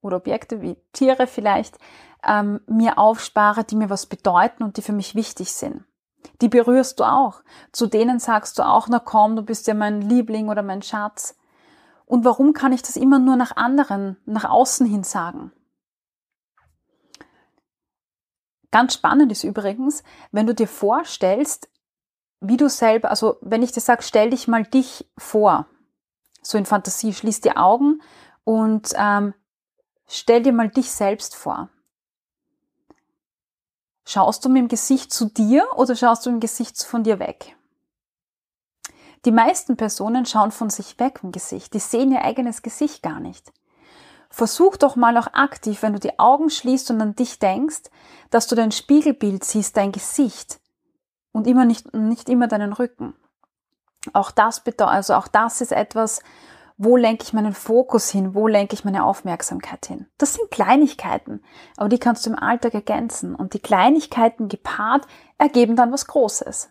oder 0.00 0.16
Objekte 0.16 0.62
wie 0.62 0.76
Tiere 0.92 1.26
vielleicht 1.26 1.78
ähm, 2.26 2.60
mir 2.66 2.98
aufspare, 2.98 3.64
die 3.64 3.76
mir 3.76 3.90
was 3.90 4.06
bedeuten 4.06 4.62
und 4.62 4.76
die 4.76 4.82
für 4.82 4.92
mich 4.92 5.14
wichtig 5.14 5.52
sind. 5.52 5.84
Die 6.40 6.48
berührst 6.48 7.00
du 7.00 7.04
auch. 7.04 7.42
Zu 7.72 7.86
denen 7.86 8.18
sagst 8.18 8.58
du 8.58 8.62
auch, 8.62 8.88
na 8.88 8.98
komm, 8.98 9.36
du 9.36 9.42
bist 9.42 9.66
ja 9.66 9.74
mein 9.74 10.00
Liebling 10.00 10.48
oder 10.48 10.62
mein 10.62 10.82
Schatz. 10.82 11.36
Und 12.12 12.26
warum 12.26 12.52
kann 12.52 12.74
ich 12.74 12.82
das 12.82 12.96
immer 12.96 13.18
nur 13.18 13.36
nach 13.36 13.56
anderen, 13.56 14.18
nach 14.26 14.44
außen 14.44 14.84
hin 14.84 15.02
sagen? 15.02 15.50
Ganz 18.70 18.92
spannend 18.92 19.32
ist 19.32 19.44
übrigens, 19.44 20.02
wenn 20.30 20.46
du 20.46 20.54
dir 20.54 20.68
vorstellst, 20.68 21.70
wie 22.38 22.58
du 22.58 22.68
selber, 22.68 23.08
also 23.08 23.38
wenn 23.40 23.62
ich 23.62 23.72
dir 23.72 23.80
sage, 23.80 24.02
stell 24.02 24.28
dich 24.28 24.46
mal 24.46 24.64
dich 24.64 25.10
vor, 25.16 25.68
so 26.42 26.58
in 26.58 26.66
Fantasie, 26.66 27.14
schließ 27.14 27.40
die 27.40 27.56
Augen 27.56 28.02
und 28.44 28.92
ähm, 28.94 29.32
stell 30.06 30.42
dir 30.42 30.52
mal 30.52 30.68
dich 30.68 30.92
selbst 30.92 31.34
vor. 31.34 31.70
Schaust 34.04 34.44
du 34.44 34.50
mit 34.50 34.60
dem 34.60 34.68
Gesicht 34.68 35.14
zu 35.14 35.30
dir 35.30 35.66
oder 35.76 35.96
schaust 35.96 36.26
du 36.26 36.30
mit 36.30 36.42
dem 36.42 36.46
Gesicht 36.46 36.84
von 36.84 37.04
dir 37.04 37.18
weg? 37.18 37.56
Die 39.24 39.32
meisten 39.32 39.76
Personen 39.76 40.26
schauen 40.26 40.50
von 40.50 40.70
sich 40.70 40.98
weg 40.98 41.20
im 41.22 41.32
Gesicht. 41.32 41.74
Die 41.74 41.78
sehen 41.78 42.10
ihr 42.12 42.24
eigenes 42.24 42.62
Gesicht 42.62 43.02
gar 43.02 43.20
nicht. 43.20 43.52
Versuch 44.30 44.76
doch 44.76 44.96
mal 44.96 45.16
auch 45.18 45.28
aktiv, 45.34 45.82
wenn 45.82 45.92
du 45.92 46.00
die 46.00 46.18
Augen 46.18 46.50
schließt 46.50 46.90
und 46.90 47.00
an 47.00 47.14
dich 47.14 47.38
denkst, 47.38 47.82
dass 48.30 48.46
du 48.46 48.54
dein 48.54 48.72
Spiegelbild 48.72 49.44
siehst, 49.44 49.76
dein 49.76 49.92
Gesicht 49.92 50.58
und 51.32 51.46
immer 51.46 51.64
nicht, 51.64 51.94
nicht 51.94 52.28
immer 52.28 52.48
deinen 52.48 52.72
Rücken. 52.72 53.14
Auch 54.12 54.30
das 54.30 54.64
bedeutet, 54.64 54.94
also 54.94 55.14
auch 55.14 55.28
das 55.28 55.60
ist 55.60 55.72
etwas, 55.72 56.22
wo 56.76 56.96
lenke 56.96 57.24
ich 57.24 57.32
meinen 57.32 57.52
Fokus 57.52 58.10
hin, 58.10 58.34
wo 58.34 58.48
lenke 58.48 58.74
ich 58.74 58.84
meine 58.84 59.04
Aufmerksamkeit 59.04 59.86
hin. 59.86 60.08
Das 60.18 60.34
sind 60.34 60.50
Kleinigkeiten, 60.50 61.44
aber 61.76 61.88
die 61.88 61.98
kannst 61.98 62.26
du 62.26 62.30
im 62.30 62.38
Alltag 62.38 62.74
ergänzen 62.74 63.34
und 63.34 63.54
die 63.54 63.60
Kleinigkeiten 63.60 64.48
gepaart 64.48 65.06
ergeben 65.38 65.76
dann 65.76 65.92
was 65.92 66.06
Großes. 66.06 66.70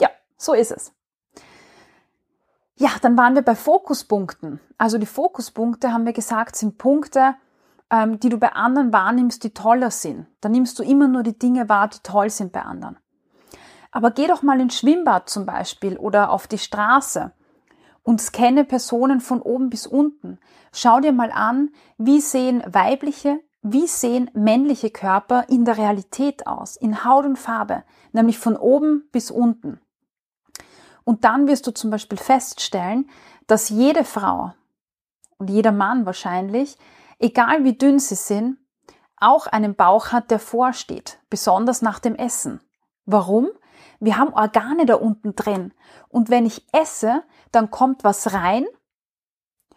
Ja, 0.00 0.08
so 0.36 0.54
ist 0.54 0.72
es. 0.72 0.92
Ja, 2.76 2.90
dann 3.00 3.16
waren 3.16 3.34
wir 3.34 3.42
bei 3.42 3.54
Fokuspunkten. 3.54 4.60
Also 4.78 4.98
die 4.98 5.06
Fokuspunkte, 5.06 5.92
haben 5.92 6.06
wir 6.06 6.12
gesagt, 6.12 6.56
sind 6.56 6.78
Punkte, 6.78 7.34
ähm, 7.90 8.18
die 8.18 8.30
du 8.30 8.38
bei 8.38 8.52
anderen 8.52 8.92
wahrnimmst, 8.92 9.44
die 9.44 9.54
toller 9.54 9.90
sind. 9.90 10.26
Da 10.40 10.48
nimmst 10.48 10.78
du 10.78 10.82
immer 10.82 11.06
nur 11.06 11.22
die 11.22 11.38
Dinge 11.38 11.68
wahr, 11.68 11.88
die 11.88 12.00
toll 12.02 12.30
sind 12.30 12.52
bei 12.52 12.62
anderen. 12.62 12.96
Aber 13.90 14.10
geh 14.10 14.26
doch 14.26 14.42
mal 14.42 14.58
ins 14.60 14.78
Schwimmbad 14.78 15.28
zum 15.28 15.44
Beispiel 15.44 15.98
oder 15.98 16.30
auf 16.30 16.48
die 16.48 16.58
Straße 16.58 17.32
und 18.02 18.20
scanne 18.20 18.64
Personen 18.64 19.20
von 19.20 19.42
oben 19.42 19.68
bis 19.68 19.86
unten. 19.86 20.38
Schau 20.72 21.00
dir 21.00 21.12
mal 21.12 21.30
an, 21.30 21.70
wie 21.98 22.20
sehen 22.20 22.62
weibliche, 22.66 23.38
wie 23.60 23.86
sehen 23.86 24.30
männliche 24.32 24.90
Körper 24.90 25.44
in 25.48 25.66
der 25.66 25.76
Realität 25.76 26.46
aus, 26.46 26.76
in 26.76 27.04
Haut 27.04 27.26
und 27.26 27.38
Farbe, 27.38 27.84
nämlich 28.12 28.38
von 28.38 28.56
oben 28.56 29.04
bis 29.12 29.30
unten. 29.30 29.78
Und 31.04 31.24
dann 31.24 31.48
wirst 31.48 31.66
du 31.66 31.72
zum 31.72 31.90
Beispiel 31.90 32.18
feststellen, 32.18 33.08
dass 33.46 33.68
jede 33.68 34.04
Frau 34.04 34.54
und 35.38 35.50
jeder 35.50 35.72
Mann 35.72 36.06
wahrscheinlich, 36.06 36.76
egal 37.18 37.64
wie 37.64 37.76
dünn 37.76 37.98
sie 37.98 38.14
sind, 38.14 38.58
auch 39.16 39.46
einen 39.46 39.74
Bauch 39.74 40.08
hat, 40.12 40.30
der 40.30 40.38
vorsteht, 40.38 41.18
besonders 41.30 41.82
nach 41.82 41.98
dem 41.98 42.14
Essen. 42.14 42.60
Warum? 43.06 43.48
Wir 44.00 44.18
haben 44.18 44.34
Organe 44.34 44.84
da 44.84 44.96
unten 44.96 45.34
drin. 45.36 45.72
Und 46.08 46.28
wenn 46.28 46.44
ich 46.44 46.66
esse, 46.72 47.22
dann 47.52 47.70
kommt 47.70 48.04
was 48.04 48.32
rein. 48.32 48.66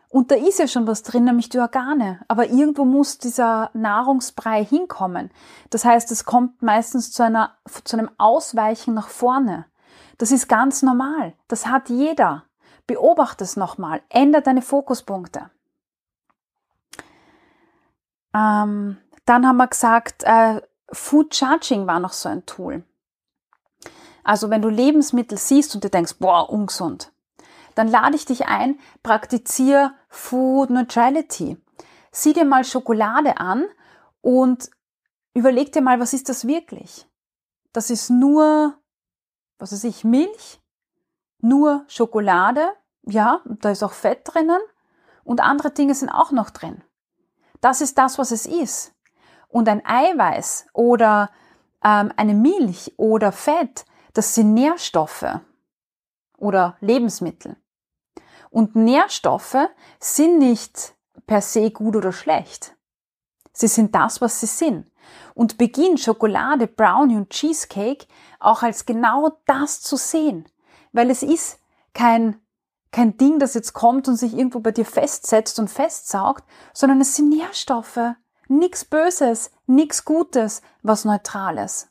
Und 0.09 0.31
da 0.31 0.35
ist 0.35 0.59
ja 0.59 0.67
schon 0.67 0.87
was 0.87 1.03
drin, 1.03 1.25
nämlich 1.25 1.49
die 1.49 1.59
Organe. 1.59 2.21
Aber 2.27 2.47
irgendwo 2.47 2.85
muss 2.85 3.17
dieser 3.17 3.69
Nahrungsbrei 3.73 4.63
hinkommen. 4.63 5.29
Das 5.69 5.85
heißt, 5.85 6.11
es 6.11 6.25
kommt 6.25 6.61
meistens 6.61 7.11
zu, 7.11 7.23
einer, 7.23 7.55
zu 7.83 7.97
einem 7.97 8.09
Ausweichen 8.17 8.93
nach 8.93 9.09
vorne. 9.09 9.65
Das 10.17 10.31
ist 10.31 10.47
ganz 10.47 10.81
normal. 10.81 11.33
Das 11.47 11.67
hat 11.67 11.89
jeder. 11.89 12.43
Beobachte 12.87 13.43
es 13.43 13.57
nochmal. 13.57 14.01
Ändere 14.09 14.41
deine 14.41 14.61
Fokuspunkte. 14.61 15.49
Ähm, 18.33 18.97
dann 19.25 19.47
haben 19.47 19.57
wir 19.57 19.67
gesagt, 19.67 20.23
äh, 20.23 20.61
Food 20.91 21.35
Charging 21.35 21.87
war 21.87 21.99
noch 21.99 22.13
so 22.13 22.29
ein 22.29 22.45
Tool. 22.45 22.83
Also 24.23 24.49
wenn 24.49 24.61
du 24.61 24.69
Lebensmittel 24.69 25.37
siehst 25.37 25.75
und 25.75 25.83
du 25.83 25.89
denkst, 25.89 26.15
boah, 26.19 26.49
ungesund, 26.49 27.11
dann 27.75 27.87
lade 27.87 28.15
ich 28.15 28.25
dich 28.25 28.47
ein, 28.47 28.79
praktiziere 29.03 29.93
Food 30.09 30.69
Neutrality. 30.69 31.57
Sieh 32.11 32.33
dir 32.33 32.45
mal 32.45 32.63
Schokolade 32.63 33.37
an 33.37 33.65
und 34.21 34.69
überleg 35.33 35.71
dir 35.71 35.81
mal, 35.81 35.99
was 35.99 36.13
ist 36.13 36.29
das 36.29 36.47
wirklich? 36.47 37.05
Das 37.73 37.89
ist 37.89 38.09
nur, 38.09 38.77
was 39.57 39.71
weiß 39.71 39.83
ich, 39.85 40.03
Milch, 40.03 40.61
nur 41.39 41.85
Schokolade, 41.87 42.73
ja, 43.03 43.41
da 43.45 43.71
ist 43.71 43.83
auch 43.83 43.93
Fett 43.93 44.21
drinnen 44.23 44.61
und 45.23 45.41
andere 45.41 45.71
Dinge 45.71 45.93
sind 45.93 46.09
auch 46.09 46.31
noch 46.31 46.49
drin. 46.49 46.83
Das 47.61 47.81
ist 47.81 47.97
das, 47.97 48.17
was 48.17 48.31
es 48.31 48.45
ist. 48.45 48.93
Und 49.47 49.69
ein 49.69 49.85
Eiweiß 49.85 50.67
oder 50.73 51.29
ähm, 51.83 52.11
eine 52.17 52.33
Milch 52.33 52.93
oder 52.97 53.31
Fett, 53.31 53.85
das 54.13 54.35
sind 54.35 54.53
Nährstoffe 54.53 55.39
oder 56.37 56.77
Lebensmittel. 56.79 57.57
Und 58.49 58.75
Nährstoffe 58.75 59.69
sind 59.99 60.39
nicht 60.39 60.95
per 61.27 61.41
se 61.41 61.71
gut 61.71 61.95
oder 61.95 62.11
schlecht. 62.11 62.75
Sie 63.51 63.67
sind 63.67 63.95
das, 63.95 64.21
was 64.21 64.39
sie 64.39 64.45
sind. 64.45 64.91
Und 65.33 65.57
beginn 65.57 65.97
Schokolade, 65.97 66.67
Brownie 66.67 67.17
und 67.17 67.29
Cheesecake 67.29 68.07
auch 68.39 68.63
als 68.63 68.85
genau 68.85 69.37
das 69.45 69.81
zu 69.81 69.97
sehen. 69.97 70.45
Weil 70.91 71.09
es 71.09 71.23
ist 71.23 71.59
kein, 71.93 72.39
kein 72.91 73.17
Ding, 73.17 73.39
das 73.39 73.53
jetzt 73.53 73.73
kommt 73.73 74.07
und 74.07 74.15
sich 74.15 74.33
irgendwo 74.33 74.59
bei 74.59 74.71
dir 74.71 74.85
festsetzt 74.85 75.59
und 75.59 75.69
festsaugt, 75.69 76.43
sondern 76.73 77.01
es 77.01 77.15
sind 77.15 77.29
Nährstoffe. 77.29 78.15
Nix 78.47 78.85
Böses, 78.85 79.51
nix 79.65 80.05
Gutes, 80.05 80.61
was 80.83 81.03
Neutrales. 81.03 81.89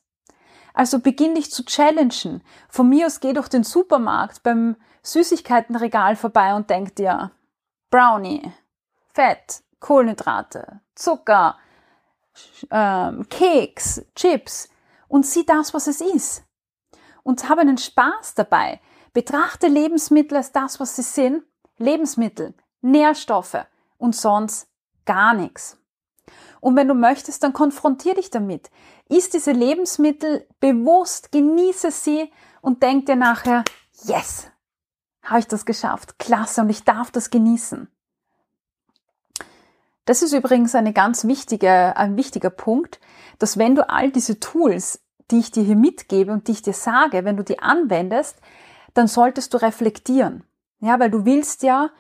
Also 0.73 0.99
beginn 0.99 1.35
dich 1.35 1.51
zu 1.51 1.65
challengen. 1.65 2.43
Von 2.69 2.89
mir 2.89 3.07
aus 3.07 3.21
geh 3.21 3.33
durch 3.33 3.49
den 3.49 3.65
Supermarkt 3.65 4.43
beim 4.43 4.77
Süßigkeitenregal 5.03 6.17
vorbei 6.17 6.55
und 6.55 6.71
denk 6.71 6.97
dir, 6.97 7.31
Brownie, 7.91 8.53
Fett, 9.13 9.63
Kohlenhydrate, 9.79 10.81
Zucker, 10.95 11.59
ähm, 12.71 13.29
Keks, 13.29 14.05
Chips 14.15 14.69
und 15.09 15.27
sieh 15.27 15.45
das, 15.47 15.75
was 15.75 15.87
es 15.87 16.01
ist. 16.01 16.45
Und 17.23 17.49
habe 17.49 17.63
einen 17.63 17.79
Spaß 17.79 18.35
dabei. 18.35 18.81
Betrachte 19.13 19.69
Lebensmittel 19.69 20.37
als 20.37 20.53
das, 20.53 20.81
was 20.81 20.97
sie 20.97 21.03
sind. 21.03 21.43
Lebensmittel, 21.79 22.55
Nährstoffe 22.83 23.67
und 23.99 24.15
sonst 24.15 24.69
gar 25.05 25.35
nichts. 25.35 25.79
Und 26.61 26.77
wenn 26.77 26.89
du 26.89 26.95
möchtest, 26.95 27.43
dann 27.43 27.53
konfrontier 27.53 28.15
dich 28.15 28.31
damit. 28.31 28.71
Iss 29.09 29.29
diese 29.29 29.53
Lebensmittel 29.53 30.49
bewusst, 30.61 31.31
genieße 31.33 31.91
sie 31.91 32.33
und 32.63 32.83
denk 32.83 33.07
dir 33.07 33.17
nachher, 33.17 33.65
yes, 34.05 34.51
habe 35.23 35.41
ich 35.41 35.47
das 35.47 35.67
geschafft, 35.67 36.19
klasse 36.19 36.63
und 36.63 36.71
ich 36.71 36.85
darf 36.85 37.11
das 37.11 37.31
genießen. 37.31 37.89
Das 40.05 40.23
ist 40.23 40.33
übrigens 40.33 40.75
eine 40.75 40.93
ganz 40.93 41.25
wichtige, 41.25 41.97
ein 41.97 42.17
wichtiger 42.17 42.51
Punkt, 42.51 43.01
dass 43.39 43.59
wenn 43.59 43.75
du 43.75 43.89
all 43.89 44.11
diese 44.11 44.39
Tools, 44.39 45.03
die 45.31 45.39
ich 45.39 45.51
dir 45.51 45.63
hier 45.63 45.77
mitgebe 45.77 46.33
und 46.33 46.49
die 46.49 46.53
ich 46.53 46.63
dir 46.63 46.75
sage, 46.75 47.25
wenn 47.25 47.37
du 47.37 47.45
die 47.45 47.59
anwendest, 47.59 48.39
dann 48.93 49.09
solltest 49.09 49.55
du 49.55 49.59
reflektieren. 49.59 50.45
Ja, 50.81 51.01
weil 51.01 51.11
du 51.11 51.25
willst 51.25 51.63
ja 51.63 51.91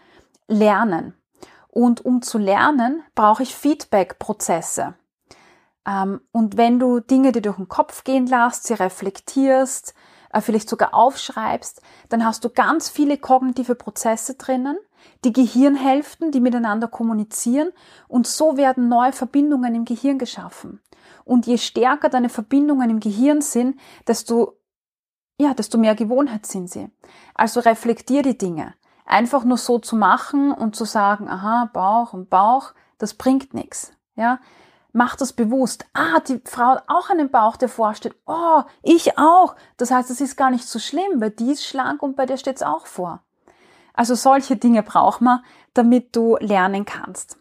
lernen. 0.47 1.14
Und 1.69 2.05
um 2.05 2.23
zu 2.23 2.38
lernen, 2.38 3.03
brauche 3.14 3.43
ich 3.43 3.55
Feedback-Prozesse. 3.55 4.95
Ähm, 5.87 6.21
und 6.31 6.57
wenn 6.57 6.79
du 6.79 7.01
Dinge 7.01 7.33
dir 7.33 7.43
durch 7.43 7.57
den 7.57 7.69
Kopf 7.69 8.05
gehen 8.05 8.27
lässt, 8.27 8.64
sie 8.64 8.75
reflektierst, 8.75 9.95
äh, 10.33 10.40
vielleicht 10.40 10.69
sogar 10.69 10.95
aufschreibst, 10.95 11.81
dann 12.11 12.25
hast 12.25 12.45
du 12.45 12.51
ganz 12.51 12.88
viele 12.88 13.19
kognitive 13.19 13.75
Prozesse 13.75 14.35
drinnen, 14.35 14.77
die 15.25 15.33
Gehirnhälften, 15.33 16.31
die 16.31 16.40
miteinander 16.40 16.88
kommunizieren 16.88 17.73
und 18.09 18.27
so 18.27 18.57
werden 18.57 18.88
neue 18.88 19.12
Verbindungen 19.12 19.75
im 19.75 19.85
Gehirn 19.85 20.19
geschaffen. 20.19 20.81
Und 21.25 21.47
je 21.47 21.59
stärker 21.59 22.09
deine 22.09 22.29
Verbindungen 22.29 22.90
im 22.90 23.01
Gehirn 23.01 23.40
sind, 23.40 23.79
desto, 24.07 24.59
ja, 25.40 25.55
desto 25.55 25.79
mehr 25.79 25.95
Gewohnheit 25.95 26.47
sind 26.47 26.71
sie. 26.71 26.90
Also 27.35 27.61
reflektier 27.61 28.23
die 28.23 28.38
Dinge. 28.38 28.75
Einfach 29.07 29.45
nur 29.45 29.59
so 29.59 29.79
zu 29.79 29.97
machen 29.97 30.53
und 30.53 30.77
zu 30.77 30.85
sagen, 30.85 31.29
aha, 31.29 31.71
Bauch 31.73 32.12
und 32.12 32.31
Bauch, 32.31 32.73
das 32.99 33.14
bringt 33.14 33.53
nichts. 33.53 33.93
Ja, 34.17 34.38
mach 34.93 35.17
das 35.17 35.33
bewusst. 35.33 35.87
Ah, 35.93 36.21
die 36.21 36.40
Frau 36.45 36.77
hat 36.77 36.85
auch 36.87 37.11
einen 37.11 37.31
Bauch, 37.31 37.57
der 37.57 37.69
vorsteht. 37.69 38.14
Oh, 38.27 38.62
ich 38.83 39.19
auch. 39.19 39.57
Das 39.77 39.90
heißt, 39.90 40.11
es 40.11 40.21
ist 40.21 40.37
gar 40.37 40.51
nicht 40.51 40.67
so 40.67 40.79
schlimm, 40.79 41.21
weil 41.21 41.31
die 41.31 41.53
ist 41.53 41.64
schlank 41.64 42.03
und 42.03 42.17
bei 42.17 42.25
der 42.25 42.37
steht 42.37 42.57
es 42.57 42.62
auch 42.62 42.87
vor. 42.87 43.23
Also 43.94 44.14
solche 44.14 44.57
Dinge 44.57 44.83
braucht 44.83 45.22
man, 45.22 45.42
damit 45.72 46.14
du 46.14 46.37
lernen 46.40 46.85
kannst. 46.85 47.38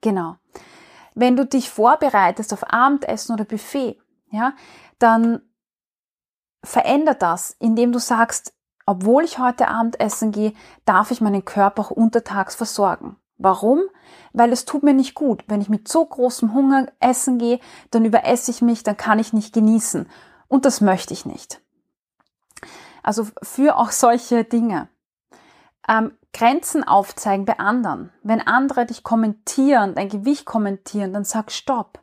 Genau. 0.00 0.36
Wenn 1.14 1.36
du 1.36 1.44
dich 1.44 1.68
vorbereitest 1.68 2.52
auf 2.52 2.72
Abendessen 2.72 3.34
oder 3.34 3.44
Buffet, 3.44 3.98
ja, 4.30 4.54
dann 4.98 5.42
verändert 6.62 7.22
das, 7.22 7.56
indem 7.58 7.92
du 7.92 7.98
sagst, 7.98 8.54
obwohl 8.86 9.24
ich 9.24 9.38
heute 9.38 9.68
Abend 9.68 9.98
essen 10.00 10.30
gehe, 10.30 10.52
darf 10.84 11.10
ich 11.10 11.20
meinen 11.20 11.44
Körper 11.44 11.82
auch 11.82 11.90
untertags 11.90 12.54
versorgen. 12.54 13.16
Warum? 13.38 13.82
Weil 14.32 14.52
es 14.52 14.64
tut 14.64 14.82
mir 14.82 14.94
nicht 14.94 15.14
gut. 15.14 15.44
Wenn 15.48 15.60
ich 15.60 15.68
mit 15.68 15.88
so 15.88 16.04
großem 16.04 16.54
Hunger 16.54 16.86
essen 17.00 17.38
gehe, 17.38 17.60
dann 17.90 18.04
überesse 18.04 18.50
ich 18.50 18.62
mich, 18.62 18.82
dann 18.82 18.96
kann 18.96 19.18
ich 19.18 19.32
nicht 19.32 19.52
genießen. 19.52 20.08
Und 20.48 20.64
das 20.64 20.80
möchte 20.80 21.12
ich 21.12 21.26
nicht. 21.26 21.60
Also 23.02 23.26
für 23.42 23.76
auch 23.76 23.90
solche 23.90 24.44
Dinge. 24.44 24.88
Ähm, 25.88 26.12
Grenzen 26.32 26.84
aufzeigen 26.84 27.44
bei 27.44 27.58
anderen. 27.58 28.12
Wenn 28.22 28.40
andere 28.40 28.86
dich 28.86 29.02
kommentieren, 29.02 29.94
dein 29.94 30.08
Gewicht 30.08 30.44
kommentieren, 30.44 31.12
dann 31.12 31.24
sag 31.24 31.50
Stopp. 31.50 32.00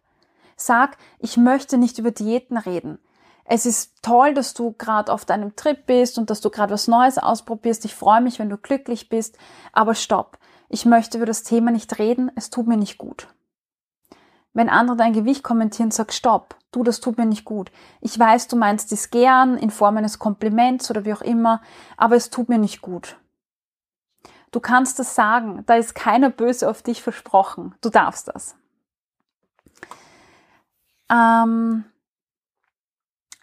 Sag, 0.56 0.98
ich 1.20 1.38
möchte 1.38 1.78
nicht 1.78 2.00
über 2.00 2.12
Diäten 2.12 2.58
reden. 2.58 3.00
Es 3.46 3.66
ist 3.66 4.02
toll, 4.02 4.34
dass 4.34 4.54
du 4.54 4.74
gerade 4.78 5.12
auf 5.12 5.26
deinem 5.26 5.56
Trip 5.56 5.86
bist 5.86 6.18
und 6.18 6.30
dass 6.30 6.42
du 6.42 6.50
gerade 6.50 6.74
was 6.74 6.88
Neues 6.88 7.18
ausprobierst. 7.18 7.84
Ich 7.86 7.94
freue 7.94 8.22
mich, 8.22 8.40
wenn 8.40 8.50
du 8.50 8.58
glücklich 8.58 9.10
bist. 9.10 9.38
Aber 9.74 9.96
stopp. 9.96 10.38
Ich 10.70 10.86
möchte 10.86 11.18
über 11.18 11.26
das 11.26 11.44
Thema 11.44 11.72
nicht 11.72 12.00
reden. 12.00 12.32
Es 12.36 12.50
tut 12.50 12.68
mir 12.68 12.78
nicht 12.78 12.98
gut. 12.98 13.28
Wenn 14.54 14.70
andere 14.70 14.96
dein 14.96 15.14
Gewicht 15.14 15.44
kommentieren, 15.44 15.92
sag 15.92 16.14
Stopp. 16.14 16.56
Du, 16.72 16.84
das 16.84 17.02
tut 17.02 17.18
mir 17.18 17.26
nicht 17.26 17.44
gut. 17.44 17.72
Ich 18.02 18.18
weiß, 18.18 18.48
du 18.48 18.56
meinst 18.56 18.92
dies 18.92 19.12
gern 19.12 19.58
in 19.58 19.70
Form 19.70 19.98
eines 19.98 20.20
Kompliments 20.20 20.90
oder 20.90 21.06
wie 21.06 21.14
auch 21.14 21.22
immer, 21.22 21.62
aber 21.98 22.16
es 22.16 22.30
tut 22.30 22.50
mir 22.50 22.58
nicht 22.58 22.82
gut. 22.82 23.18
Du 24.54 24.60
kannst 24.60 25.00
das 25.00 25.16
sagen. 25.16 25.64
Da 25.66 25.76
ist 25.76 25.96
keiner 25.96 26.30
böse 26.30 26.70
auf 26.70 26.84
dich 26.84 27.02
versprochen. 27.02 27.76
Du 27.82 27.90
darfst 27.90 28.28
das. 28.30 28.56
Ähm, 31.12 31.86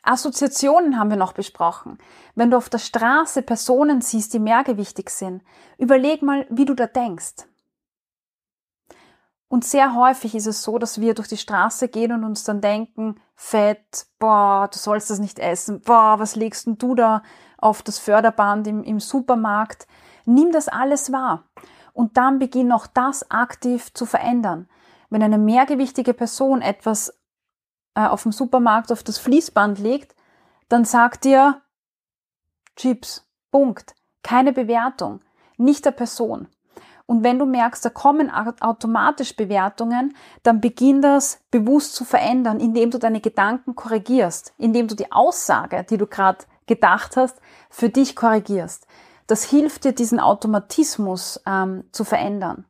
Assoziationen 0.03 0.99
haben 0.99 1.11
wir 1.11 1.17
noch 1.17 1.33
besprochen. 1.33 1.99
Wenn 2.37 2.53
du 2.53 2.57
auf 2.57 2.71
der 2.71 2.79
Straße 2.79 3.43
Personen 3.43 4.01
siehst, 4.01 4.33
die 4.33 4.39
mehrgewichtig 4.39 5.11
sind, 5.11 5.43
überleg 5.79 6.23
mal, 6.23 6.47
wie 6.49 6.65
du 6.65 6.75
da 6.75 6.87
denkst. 6.87 7.45
Und 9.49 9.65
sehr 9.65 9.97
häufig 9.97 10.37
ist 10.37 10.47
es 10.47 10.63
so, 10.63 10.79
dass 10.79 11.01
wir 11.01 11.15
durch 11.15 11.27
die 11.27 11.37
Straße 11.37 11.89
gehen 11.89 12.13
und 12.13 12.23
uns 12.23 12.45
dann 12.45 12.61
denken, 12.61 13.21
Fett, 13.35 14.07
boah, 14.21 14.69
du 14.73 14.79
sollst 14.79 15.11
das 15.11 15.19
nicht 15.19 15.41
essen, 15.41 15.81
boah, 15.81 16.21
was 16.21 16.37
legst 16.37 16.69
denn 16.69 16.79
du 16.79 16.95
da 16.95 17.25
auf 17.59 17.83
das 17.83 17.99
Förderband 17.99 18.69
im, 18.69 18.85
im 18.85 19.01
Supermarkt? 19.01 19.89
Nimm 20.25 20.53
das 20.53 20.69
alles 20.69 21.13
wahr. 21.13 21.45
Und 21.93 22.17
dann 22.17 22.39
beginn 22.39 22.73
auch 22.73 22.87
das 22.87 23.31
aktiv 23.31 23.93
zu 23.95 24.07
verändern. 24.07 24.69
Wenn 25.11 25.23
eine 25.23 25.39
mehrgewichtige 25.39 26.15
Person 26.15 26.63
etwas 26.63 27.21
äh, 27.95 28.07
auf 28.07 28.23
dem 28.23 28.33
Supermarkt 28.33 28.93
auf 28.93 29.03
das 29.03 29.19
Fließband 29.19 29.79
legt, 29.79 30.15
dann 30.69 30.85
sagt 30.85 31.27
ihr 31.27 31.61
Chips, 32.77 33.27
Punkt. 33.51 33.95
Keine 34.23 34.53
Bewertung, 34.53 35.21
nicht 35.57 35.85
der 35.85 35.91
Person. 35.93 36.49
Und 37.07 37.25
wenn 37.25 37.41
du 37.41 37.47
merkst, 37.47 37.85
da 37.85 37.91
kommen 37.91 38.31
automatisch 38.31 39.35
Bewertungen, 39.35 40.15
dann 40.45 40.61
beginn 40.61 41.03
das 41.03 41.41
bewusst 41.51 41.97
zu 41.97 42.05
verändern, 42.05 42.61
indem 42.61 42.93
du 42.93 42.99
deine 42.99 43.21
Gedanken 43.21 43.75
korrigierst, 43.75 44.55
indem 44.59 44.87
du 44.87 44.95
die 44.95 45.11
Aussage, 45.11 45.85
die 45.91 45.97
du 45.97 46.07
gerade 46.07 46.45
gedacht 46.67 47.17
hast, 47.17 47.41
für 47.69 47.89
dich 47.89 48.15
korrigierst. 48.15 48.87
Das 49.31 49.45
hilft 49.45 49.85
dir, 49.85 49.93
diesen 49.93 50.19
Automatismus 50.19 51.41
ähm, 51.47 51.85
zu 51.93 52.03
verändern. 52.03 52.65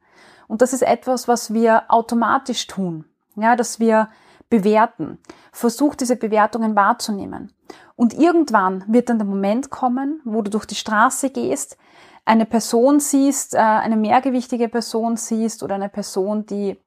Und 0.47 0.61
das 0.61 0.75
ist 0.75 0.83
etwas, 0.83 1.27
was 1.27 1.55
wir 1.55 1.85
automatisch 1.89 2.67
tun. 2.67 3.07
Ja, 3.35 3.57
dass 3.57 3.81
wir 3.81 4.11
bewerten. 4.51 5.19
Versuch 5.53 5.95
diese 5.95 6.17
Bewertungen 6.17 6.77
wahrzunehmen. 6.77 7.55
Und 7.97 8.13
irgendwann 8.13 8.85
wird 8.89 9.09
dann 9.09 9.19
der 9.19 9.27
Moment 9.27 9.71
kommen, 9.71 10.21
wo 10.25 10.43
du 10.43 10.51
durch 10.51 10.67
die 10.67 10.75
Straße 10.75 11.31
gehst, 11.31 11.79
eine 12.27 12.45
Person 12.45 13.01
siehst, 13.01 13.55
äh, 13.55 13.59
eine 13.59 13.97
mehrgewichtige 13.97 14.69
Person 14.69 15.17
siehst 15.17 15.63
oder 15.63 15.77
eine 15.77 15.89
Person, 15.89 16.45
die 16.45 16.79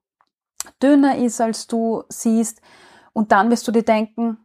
dünner 0.83 1.17
ist 1.17 1.41
als 1.41 1.65
du 1.65 2.03
siehst. 2.09 2.61
Und 3.11 3.31
dann 3.31 3.49
wirst 3.49 3.67
du 3.67 3.71
dir 3.71 3.83
denken, 3.83 4.37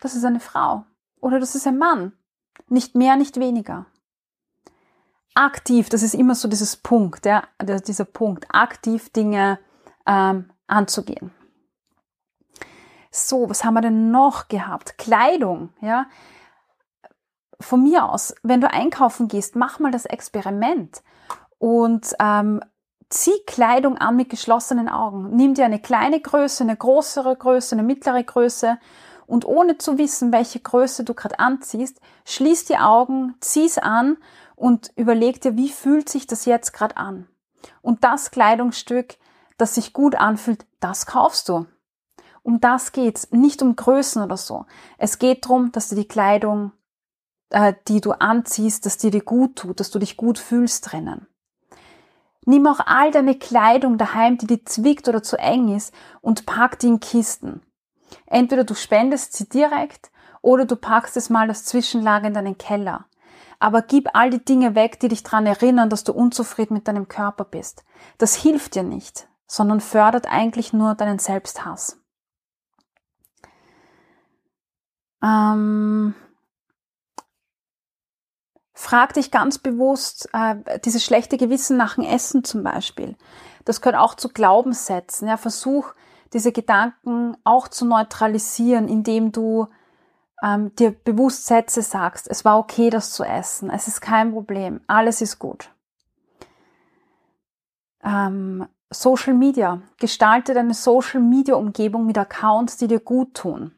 das 0.00 0.14
ist 0.14 0.24
eine 0.24 0.38
Frau 0.38 0.84
oder 1.20 1.40
das 1.40 1.56
ist 1.56 1.66
ein 1.66 1.78
Mann. 1.78 2.12
Nicht 2.68 2.94
mehr, 2.94 3.16
nicht 3.16 3.40
weniger. 3.40 3.86
Aktiv, 5.34 5.88
das 5.88 6.02
ist 6.02 6.14
immer 6.14 6.34
so 6.34 6.48
dieses 6.48 6.76
Punkt, 6.76 7.24
ja, 7.26 7.44
dieser 7.62 8.04
Punkt, 8.04 8.46
aktiv 8.50 9.10
Dinge 9.10 9.58
ähm, 10.06 10.50
anzugehen. 10.66 11.30
So, 13.10 13.48
was 13.48 13.64
haben 13.64 13.74
wir 13.74 13.80
denn 13.80 14.10
noch 14.10 14.48
gehabt? 14.48 14.98
Kleidung, 14.98 15.70
ja. 15.80 16.06
Von 17.60 17.82
mir 17.82 18.04
aus, 18.04 18.34
wenn 18.42 18.60
du 18.60 18.70
einkaufen 18.70 19.28
gehst, 19.28 19.56
mach 19.56 19.78
mal 19.80 19.90
das 19.90 20.06
Experiment 20.06 21.02
und 21.58 22.14
ähm, 22.20 22.60
zieh 23.10 23.38
Kleidung 23.46 23.98
an 23.98 24.16
mit 24.16 24.28
geschlossenen 24.28 24.88
Augen. 24.88 25.30
Nimm 25.34 25.54
dir 25.54 25.64
eine 25.64 25.80
kleine 25.80 26.20
Größe, 26.20 26.62
eine 26.62 26.76
größere 26.76 27.34
Größe, 27.36 27.74
eine 27.74 27.82
mittlere 27.82 28.22
Größe 28.22 28.78
und 29.26 29.44
ohne 29.44 29.78
zu 29.78 29.98
wissen, 29.98 30.32
welche 30.32 30.60
Größe 30.60 31.04
du 31.04 31.14
gerade 31.14 31.38
anziehst, 31.38 32.00
schließ 32.24 32.66
die 32.66 32.78
Augen, 32.78 33.34
zieh's 33.40 33.78
an 33.78 34.18
und 34.58 34.90
überleg 34.96 35.40
dir, 35.40 35.56
wie 35.56 35.70
fühlt 35.70 36.08
sich 36.08 36.26
das 36.26 36.44
jetzt 36.44 36.72
gerade 36.72 36.96
an. 36.96 37.28
Und 37.80 38.04
das 38.04 38.30
Kleidungsstück, 38.30 39.16
das 39.56 39.74
sich 39.74 39.92
gut 39.92 40.14
anfühlt, 40.14 40.66
das 40.80 41.06
kaufst 41.06 41.48
du. 41.48 41.66
Um 42.42 42.60
das 42.60 42.92
geht's, 42.92 43.30
nicht 43.30 43.62
um 43.62 43.76
Größen 43.76 44.22
oder 44.22 44.36
so. 44.36 44.66
Es 44.96 45.18
geht 45.18 45.44
darum, 45.44 45.72
dass 45.72 45.88
du 45.88 45.96
die 45.96 46.08
Kleidung, 46.08 46.72
äh, 47.50 47.74
die 47.88 48.00
du 48.00 48.12
anziehst, 48.12 48.86
dass 48.86 48.96
die 48.96 49.10
dir 49.10 49.22
gut 49.22 49.56
tut, 49.56 49.80
dass 49.80 49.90
du 49.90 49.98
dich 49.98 50.16
gut 50.16 50.38
fühlst 50.38 50.90
drinnen. 50.90 51.26
Nimm 52.44 52.66
auch 52.66 52.80
all 52.86 53.10
deine 53.10 53.38
Kleidung 53.38 53.98
daheim, 53.98 54.38
die 54.38 54.46
dir 54.46 54.64
zwickt 54.64 55.08
oder 55.08 55.22
zu 55.22 55.36
eng 55.38 55.74
ist, 55.74 55.92
und 56.20 56.46
pack 56.46 56.78
die 56.78 56.88
in 56.88 57.00
Kisten. 57.00 57.60
Entweder 58.26 58.64
du 58.64 58.74
spendest 58.74 59.34
sie 59.34 59.48
direkt 59.48 60.10
oder 60.40 60.64
du 60.64 60.76
packst 60.76 61.16
es 61.16 61.28
mal 61.28 61.48
als 61.48 61.64
Zwischenlager 61.64 62.28
in 62.28 62.34
deinen 62.34 62.56
Keller. 62.56 63.04
Aber 63.58 63.82
gib 63.82 64.08
all 64.14 64.30
die 64.30 64.44
Dinge 64.44 64.74
weg, 64.74 65.00
die 65.00 65.08
dich 65.08 65.22
daran 65.22 65.46
erinnern, 65.46 65.90
dass 65.90 66.04
du 66.04 66.12
unzufrieden 66.12 66.74
mit 66.74 66.86
deinem 66.86 67.08
Körper 67.08 67.44
bist. 67.44 67.84
Das 68.18 68.34
hilft 68.34 68.74
dir 68.74 68.84
nicht, 68.84 69.28
sondern 69.46 69.80
fördert 69.80 70.30
eigentlich 70.30 70.72
nur 70.72 70.94
deinen 70.94 71.18
Selbsthass. 71.18 72.00
Ähm, 75.22 76.14
frag 78.72 79.14
dich 79.14 79.32
ganz 79.32 79.58
bewusst, 79.58 80.28
äh, 80.32 80.78
dieses 80.84 81.04
schlechte 81.04 81.36
Gewissen 81.36 81.76
nach 81.76 81.96
dem 81.96 82.04
Essen 82.04 82.44
zum 82.44 82.62
Beispiel. 82.62 83.16
Das 83.64 83.80
gehört 83.80 84.00
auch 84.00 84.14
zu 84.14 84.28
Glaubenssätzen. 84.28 85.26
Ja, 85.26 85.36
versuch 85.36 85.94
diese 86.32 86.52
Gedanken 86.52 87.36
auch 87.42 87.68
zu 87.68 87.84
neutralisieren, 87.86 88.86
indem 88.86 89.32
du 89.32 89.66
ähm, 90.42 90.74
dir 90.76 90.92
bewusst 90.92 91.46
Sätze 91.46 91.82
sagst. 91.82 92.28
Es 92.28 92.44
war 92.44 92.58
okay, 92.58 92.90
das 92.90 93.12
zu 93.12 93.24
essen. 93.24 93.70
Es 93.70 93.88
ist 93.88 94.00
kein 94.00 94.32
Problem. 94.32 94.80
Alles 94.86 95.20
ist 95.20 95.38
gut. 95.38 95.70
Ähm, 98.02 98.66
Social 98.90 99.34
Media. 99.34 99.82
Gestalte 99.98 100.54
deine 100.54 100.74
Social 100.74 101.20
Media 101.20 101.56
Umgebung 101.56 102.06
mit 102.06 102.16
Accounts, 102.16 102.76
die 102.76 102.88
dir 102.88 103.00
gut 103.00 103.34
tun. 103.34 103.72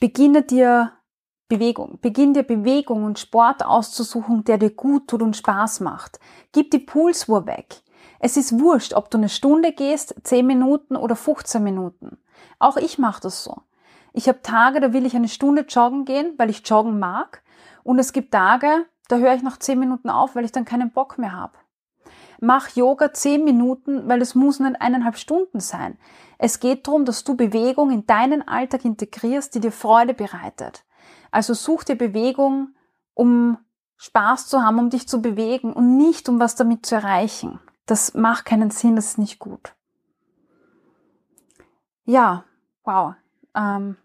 Beginne 0.00 0.42
dir 0.42 0.92
Bewegung. 1.48 1.98
Beginn 2.00 2.32
dir 2.34 2.42
Bewegung 2.42 3.04
und 3.04 3.18
Sport 3.18 3.64
auszusuchen, 3.64 4.44
der 4.44 4.58
dir 4.58 4.70
gut 4.70 5.08
tut 5.08 5.22
und 5.22 5.36
Spaß 5.36 5.80
macht. 5.80 6.18
Gib 6.52 6.70
die 6.70 6.78
Pulsuhr 6.78 7.46
weg. 7.46 7.82
Es 8.18 8.36
ist 8.36 8.58
wurscht, 8.58 8.94
ob 8.94 9.10
du 9.10 9.18
eine 9.18 9.28
Stunde 9.28 9.72
gehst, 9.72 10.14
10 10.22 10.46
Minuten 10.46 10.96
oder 10.96 11.16
15 11.16 11.62
Minuten. 11.62 12.18
Auch 12.58 12.76
ich 12.76 12.98
mache 12.98 13.20
das 13.20 13.44
so. 13.44 13.62
Ich 14.14 14.28
habe 14.28 14.40
Tage, 14.42 14.80
da 14.80 14.92
will 14.92 15.04
ich 15.04 15.16
eine 15.16 15.28
Stunde 15.28 15.62
joggen 15.62 16.04
gehen, 16.04 16.34
weil 16.38 16.48
ich 16.48 16.66
joggen 16.66 17.00
mag. 17.00 17.42
Und 17.82 17.98
es 17.98 18.12
gibt 18.12 18.32
Tage, 18.32 18.86
da 19.08 19.16
höre 19.16 19.34
ich 19.34 19.42
nach 19.42 19.58
zehn 19.58 19.78
Minuten 19.78 20.08
auf, 20.08 20.36
weil 20.36 20.44
ich 20.44 20.52
dann 20.52 20.64
keinen 20.64 20.92
Bock 20.92 21.18
mehr 21.18 21.32
habe. 21.32 21.54
Mach 22.40 22.68
Yoga 22.70 23.12
zehn 23.12 23.44
Minuten, 23.44 24.08
weil 24.08 24.22
es 24.22 24.36
muss 24.36 24.60
nicht 24.60 24.80
eineinhalb 24.80 25.16
Stunden 25.16 25.58
sein. 25.58 25.98
Es 26.38 26.60
geht 26.60 26.86
darum, 26.86 27.04
dass 27.04 27.24
du 27.24 27.36
Bewegung 27.36 27.90
in 27.90 28.06
deinen 28.06 28.46
Alltag 28.46 28.84
integrierst, 28.84 29.54
die 29.54 29.60
dir 29.60 29.72
Freude 29.72 30.14
bereitet. 30.14 30.84
Also 31.32 31.52
such 31.52 31.82
dir 31.82 31.96
Bewegung, 31.96 32.74
um 33.14 33.58
Spaß 33.96 34.46
zu 34.46 34.62
haben, 34.62 34.78
um 34.78 34.90
dich 34.90 35.08
zu 35.08 35.22
bewegen 35.22 35.72
und 35.72 35.96
nicht 35.96 36.28
um 36.28 36.38
was 36.38 36.54
damit 36.54 36.86
zu 36.86 36.94
erreichen. 36.94 37.58
Das 37.86 38.14
macht 38.14 38.44
keinen 38.44 38.70
Sinn, 38.70 38.94
das 38.94 39.06
ist 39.06 39.18
nicht 39.18 39.40
gut. 39.40 39.74
Ja, 42.04 42.44
wow. 42.84 43.14
Ähm, 43.56 43.96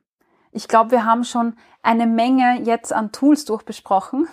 ich 0.51 0.67
glaube, 0.67 0.91
wir 0.91 1.05
haben 1.05 1.23
schon 1.23 1.55
eine 1.81 2.07
Menge 2.07 2.61
jetzt 2.63 2.91
an 2.93 3.11
Tools 3.11 3.45
durchbesprochen. 3.45 4.27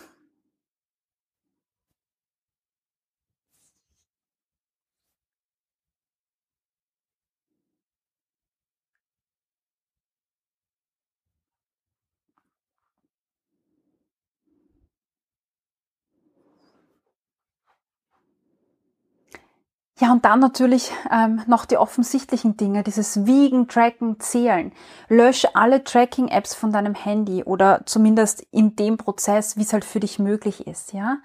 Ja, 19.99 20.13
und 20.13 20.27
dann 20.27 20.41
natürlich 20.41 20.93
ähm, 21.11 21.41
noch 21.47 21.65
die 21.65 21.79
offensichtlichen 21.79 22.59
Dinge, 22.59 22.83
dieses 22.83 23.25
Wiegen, 23.25 23.67
Tracken, 23.67 24.21
Zählen. 24.21 24.73
Lösch 25.09 25.47
alle 25.55 25.85
Tracking-Apps 25.85 26.55
von 26.55 26.71
deinem 26.71 26.95
Handy 26.95 27.43
oder 27.45 27.81
zumindest 27.87 28.47
in 28.51 28.77
dem 28.77 28.99
Prozess, 28.99 29.57
wie 29.57 29.63
es 29.63 29.73
halt 29.73 29.87
für 29.87 30.01
dich 30.01 30.19
möglich 30.19 30.67
ist, 30.67 30.93
ja. 30.93 31.17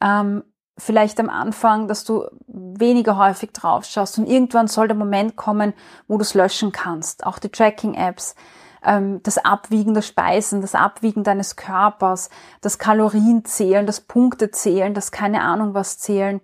Ähm, 0.00 0.44
vielleicht 0.78 1.18
am 1.18 1.28
Anfang, 1.28 1.88
dass 1.88 2.04
du 2.04 2.26
weniger 2.46 3.16
häufig 3.16 3.52
drauf 3.52 3.84
schaust 3.86 4.18
und 4.18 4.26
irgendwann 4.26 4.68
soll 4.68 4.86
der 4.86 4.96
Moment 4.96 5.34
kommen, 5.34 5.72
wo 6.06 6.16
du 6.16 6.22
es 6.22 6.34
löschen 6.34 6.70
kannst. 6.70 7.26
Auch 7.26 7.40
die 7.40 7.48
Tracking-Apps, 7.48 8.36
ähm, 8.84 9.20
das 9.24 9.38
Abwiegen 9.38 9.94
der 9.94 10.02
Speisen, 10.02 10.60
das 10.60 10.76
Abwiegen 10.76 11.24
deines 11.24 11.56
Körpers, 11.56 12.30
das 12.60 12.78
Kalorienzählen, 12.78 13.84
das 13.84 14.00
Punktezählen, 14.00 14.94
das 14.94 15.10
keine 15.10 15.40
Ahnung 15.40 15.74
was 15.74 15.98
zählen 15.98 16.40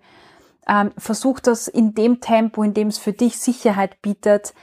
ähm, 0.67 0.91
versuch 0.97 1.39
das 1.39 1.67
in 1.67 1.93
dem 1.93 2.21
Tempo, 2.21 2.63
in 2.63 2.73
dem 2.73 2.87
es 2.87 2.97
für 2.97 3.13
dich 3.13 3.39
Sicherheit 3.39 4.01
bietet, 4.01 4.53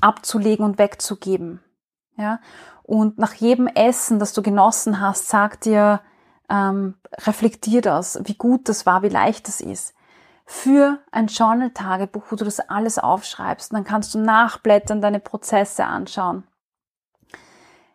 abzulegen 0.00 0.64
und 0.64 0.78
wegzugeben. 0.78 1.60
Ja? 2.16 2.40
Und 2.82 3.18
nach 3.18 3.34
jedem 3.34 3.66
Essen, 3.66 4.18
das 4.18 4.32
du 4.32 4.42
genossen 4.42 5.00
hast, 5.00 5.28
sag 5.28 5.60
dir, 5.60 6.00
ähm, 6.48 6.94
reflektier 7.18 7.82
das, 7.82 8.20
wie 8.24 8.34
gut 8.34 8.68
das 8.68 8.86
war, 8.86 9.02
wie 9.02 9.08
leicht 9.08 9.48
das 9.48 9.60
ist. 9.60 9.94
Für 10.46 10.98
ein 11.12 11.26
Journal-Tagebuch, 11.26 12.24
wo 12.30 12.36
du 12.36 12.44
das 12.44 12.60
alles 12.60 12.98
aufschreibst, 12.98 13.70
und 13.70 13.76
dann 13.76 13.84
kannst 13.84 14.14
du 14.14 14.18
nachblättern, 14.18 15.02
deine 15.02 15.20
Prozesse 15.20 15.84
anschauen. 15.84 16.44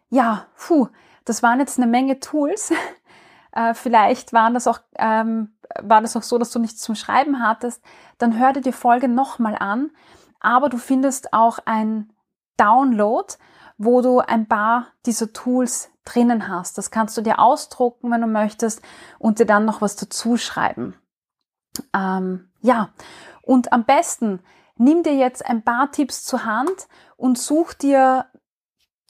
Ja, 0.09 0.45
puh, 0.55 0.89
das 1.25 1.41
waren 1.41 1.59
jetzt 1.59 1.79
eine 1.79 1.87
Menge 1.87 2.19
Tools. 2.19 2.71
Äh, 3.53 3.73
vielleicht 3.73 4.33
waren 4.33 4.53
das 4.53 4.67
auch, 4.67 4.79
ähm, 4.97 5.53
war 5.81 6.01
das 6.01 6.15
auch 6.15 6.23
so, 6.23 6.37
dass 6.37 6.51
du 6.51 6.59
nichts 6.59 6.81
zum 6.81 6.95
Schreiben 6.95 7.41
hattest, 7.41 7.81
dann 8.17 8.37
hör 8.37 8.53
dir 8.53 8.61
die 8.61 8.71
Folge 8.71 9.07
nochmal 9.07 9.55
an. 9.55 9.91
Aber 10.39 10.69
du 10.69 10.77
findest 10.77 11.33
auch 11.33 11.59
ein 11.65 12.11
Download, 12.57 13.33
wo 13.77 14.01
du 14.01 14.19
ein 14.19 14.47
paar 14.47 14.87
dieser 15.05 15.31
Tools 15.33 15.89
drinnen 16.05 16.47
hast. 16.47 16.77
Das 16.77 16.91
kannst 16.91 17.17
du 17.17 17.21
dir 17.21 17.39
ausdrucken, 17.39 18.11
wenn 18.11 18.21
du 18.21 18.27
möchtest, 18.27 18.81
und 19.19 19.39
dir 19.39 19.45
dann 19.45 19.65
noch 19.65 19.81
was 19.81 19.95
dazu 19.95 20.37
schreiben. 20.37 20.95
Ähm, 21.93 22.49
ja, 22.61 22.89
und 23.41 23.71
am 23.71 23.85
besten 23.85 24.39
nimm 24.75 25.03
dir 25.03 25.15
jetzt 25.15 25.45
ein 25.45 25.63
paar 25.63 25.91
Tipps 25.91 26.23
zur 26.23 26.45
Hand 26.45 26.87
und 27.15 27.37
such 27.37 27.73
dir 27.73 28.25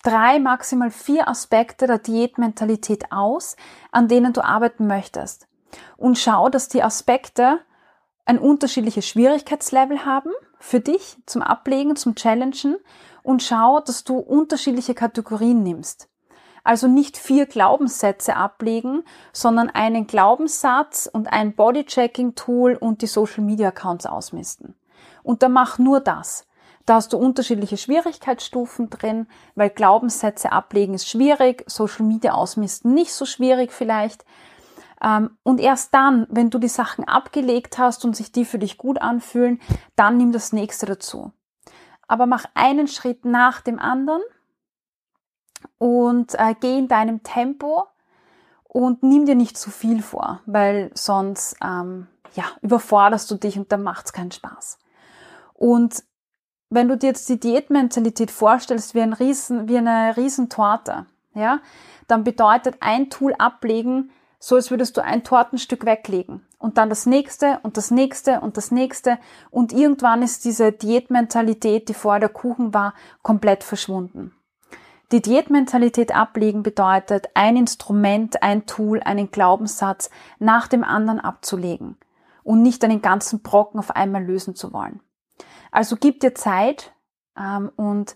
drei, 0.04 0.39
maximal 0.39 0.92
vier 0.92 1.28
Aspekte 1.28 1.88
der 1.88 1.98
Diätmentalität 1.98 3.12
aus, 3.12 3.56
an 3.92 4.08
denen 4.08 4.34
du 4.34 4.44
arbeiten 4.44 4.86
möchtest. 4.86 5.48
Und 5.98 6.20
schau, 6.20 6.50
dass 6.50 6.70
die 6.70 6.84
Aspekte 6.84 7.60
ein 8.26 8.38
unterschiedliches 8.38 9.08
Schwierigkeitslevel 9.08 10.06
haben 10.06 10.32
für 10.60 10.80
dich 10.80 11.18
zum 11.26 11.42
Ablegen, 11.42 11.96
zum 11.96 12.16
Challengen 12.16 12.78
und 13.24 13.42
schau, 13.42 13.80
dass 13.80 14.04
du 14.04 14.18
unterschiedliche 14.18 14.94
Kategorien 14.94 15.63
nimmst. 15.63 16.10
Also 16.63 16.88
nicht 16.88 17.18
vier 17.18 17.46
Glaubenssätze 17.46 18.38
ablegen, 18.38 19.04
sondern 19.34 19.70
einen 19.70 20.08
Glaubenssatz 20.08 21.10
und 21.12 21.28
ein 21.28 21.56
Bodychecking-Tool 21.56 22.76
und 22.76 23.02
die 23.02 23.08
Social 23.08 23.44
Media 23.44 23.70
Accounts 23.70 24.06
ausmisten. 24.06 24.76
Und 25.24 25.44
dann 25.44 25.52
mach 25.52 25.78
nur 25.78 26.00
das. 26.00 26.48
Da 26.86 26.96
hast 26.96 27.13
du 27.13 27.17
unterschiedliche 27.17 27.78
Schwierigkeitsstufen 27.78 28.89
drin, 28.89 29.28
weil 29.56 29.69
Glaubenssätze 29.69 30.52
ablegen 30.52 30.93
ist 30.93 31.08
schwierig, 31.08 31.63
Social 31.67 32.06
Media 32.06 32.34
ausmisten 32.34 32.93
nicht 32.93 33.13
so 33.13 33.26
schwierig 33.26 33.72
vielleicht. 33.72 34.26
Ähm, 35.02 35.38
und 35.43 35.60
erst 35.60 35.93
dann, 35.93 36.28
wenn 36.30 36.50
du 36.50 36.60
die 36.60 36.67
Sachen 36.67 37.06
abgelegt 37.06 37.78
hast 37.78 38.04
und 38.04 38.15
sich 38.15 38.32
die 38.32 38.46
für 38.46 38.60
dich 38.60 38.78
gut 38.78 39.02
anfühlen, 39.02 39.62
dann 39.96 40.17
nimm 40.17 40.32
das 40.32 40.52
nächste 40.52 40.86
dazu. 40.86 41.32
Aber 42.08 42.26
mach 42.26 42.46
einen 42.54 42.88
Schritt 42.88 43.24
nach 43.24 43.62
dem 43.62 43.80
anderen 43.80 44.22
und 45.78 46.36
äh, 46.36 46.56
geh 46.60 46.78
in 46.78 46.89
deinem 46.89 47.24
Tempo 47.24 47.86
und 48.63 49.04
nimm 49.04 49.26
dir 49.26 49.36
nicht 49.36 49.58
zu 49.58 49.72
viel 49.72 50.02
vor, 50.02 50.41
weil 50.46 50.91
sonst 50.96 51.56
ähm, 51.63 52.08
ja, 52.34 52.46
überforderst 52.62 53.30
du 53.32 53.36
dich 53.36 53.58
und 53.58 53.72
dann 53.72 53.84
macht's 53.84 54.12
keinen 54.12 54.32
Spaß. 54.32 54.80
Und 55.54 56.04
wenn 56.73 56.88
du 56.88 56.97
dir 56.97 57.07
jetzt 57.07 57.29
die 57.29 57.39
Diätmentalität 57.39 58.31
vorstellst 58.31 58.95
wie, 58.95 59.01
ein 59.01 59.13
Riesen, 59.13 59.67
wie 59.67 59.77
eine 59.77 60.15
Riesentorte, 60.15 61.05
ja, 61.33 61.59
dann 62.07 62.23
bedeutet 62.23 62.75
ein 62.79 63.09
Tool 63.09 63.33
ablegen, 63.33 64.12
so 64.39 64.55
als 64.55 64.71
würdest 64.71 64.97
du 64.97 65.03
ein 65.03 65.23
Tortenstück 65.23 65.86
weglegen 65.86 66.45
und 66.57 66.77
dann 66.77 66.89
das 66.89 67.05
nächste 67.05 67.59
und 67.63 67.77
das 67.77 67.91
nächste 67.91 68.41
und 68.41 68.57
das 68.57 68.71
nächste 68.71 69.17
und 69.51 69.71
irgendwann 69.71 70.21
ist 70.21 70.43
diese 70.45 70.71
Diätmentalität, 70.71 71.88
die 71.88 71.93
vorher 71.93 72.19
der 72.19 72.29
Kuchen 72.29 72.73
war, 72.73 72.93
komplett 73.21 73.63
verschwunden. 73.63 74.33
Die 75.13 75.21
Diätmentalität 75.21 76.13
ablegen 76.13 76.63
bedeutet, 76.63 77.27
ein 77.36 77.55
Instrument, 77.55 78.41
ein 78.41 78.65
Tool, 78.65 78.99
einen 79.01 79.31
Glaubenssatz 79.31 80.09
nach 80.39 80.67
dem 80.67 80.83
anderen 80.83 81.19
abzulegen 81.19 81.97
und 82.43 82.63
nicht 82.63 82.83
einen 82.83 83.01
ganzen 83.01 83.41
Brocken 83.41 83.79
auf 83.79 83.91
einmal 83.95 84.23
lösen 84.23 84.55
zu 84.55 84.73
wollen. 84.73 85.01
Also 85.73 85.97
gib 85.99 86.19
dir 86.19 86.36
Zeit 86.36 86.93
ähm, 87.36 87.71
und 87.75 88.15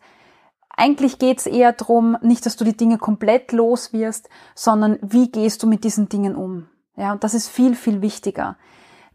eigentlich 0.70 1.18
geht's 1.18 1.48
eher 1.48 1.74
drum, 1.74 2.18
nicht, 2.22 2.46
dass 2.46 2.56
du 2.56 2.64
die 2.64 2.78
Dinge 2.78 3.00
komplett 3.00 3.52
los 3.52 3.94
wirst, 3.94 4.30
sondern 4.54 5.00
wie 5.02 5.32
gehst 5.32 5.64
du 5.64 5.68
mit 5.68 5.84
diesen 5.84 6.08
Dingen 6.08 6.36
um. 6.36 6.70
Ja, 6.96 7.12
und 7.12 7.24
das 7.24 7.34
ist 7.34 7.50
viel, 7.50 7.76
viel 7.76 8.04
wichtiger. 8.04 8.58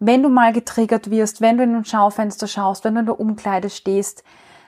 Wenn 0.00 0.24
du 0.24 0.28
mal 0.28 0.52
getriggert 0.52 1.08
wirst, 1.08 1.40
wenn 1.40 1.56
du 1.56 1.62
in 1.62 1.76
ein 1.76 1.84
Schaufenster 1.84 2.48
schaust, 2.48 2.84
wenn 2.84 2.94
du 2.94 3.00
in 3.00 3.06
der 3.06 3.20
Umkleide 3.20 3.70
stehst, 3.70 4.24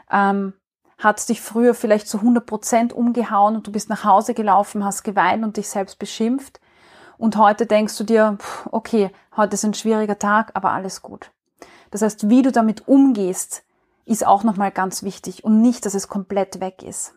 ähm, 0.08 0.52
hat 0.98 1.18
es 1.18 1.26
dich 1.26 1.40
früher 1.40 1.74
vielleicht 1.74 2.06
zu 2.06 2.18
100 2.18 2.46
Prozent 2.46 2.92
umgehauen 2.92 3.56
und 3.56 3.66
du 3.66 3.72
bist 3.72 3.90
nach 3.90 4.04
Hause 4.04 4.34
gelaufen, 4.34 4.84
hast 4.84 5.02
geweint 5.02 5.42
und 5.42 5.56
dich 5.56 5.68
selbst 5.68 5.98
beschimpft. 5.98 6.60
Und 7.18 7.37
heute 7.37 7.66
denkst 7.66 7.98
du 7.98 8.04
dir, 8.04 8.38
okay, 8.70 9.10
heute 9.37 9.54
ist 9.54 9.64
ein 9.64 9.74
schwieriger 9.74 10.20
Tag, 10.20 10.52
aber 10.54 10.70
alles 10.70 11.02
gut. 11.02 11.32
Das 11.94 12.02
heißt, 12.02 12.28
wie 12.28 12.42
du 12.42 12.50
damit 12.50 12.88
umgehst, 12.88 13.62
ist 14.04 14.26
auch 14.26 14.42
nochmal 14.42 14.72
ganz 14.72 15.04
wichtig 15.04 15.44
und 15.44 15.62
nicht, 15.62 15.87
dass 15.87 15.94
es 15.94 16.09
komplett 16.09 16.59
weg 16.61 16.83
ist. 16.83 17.14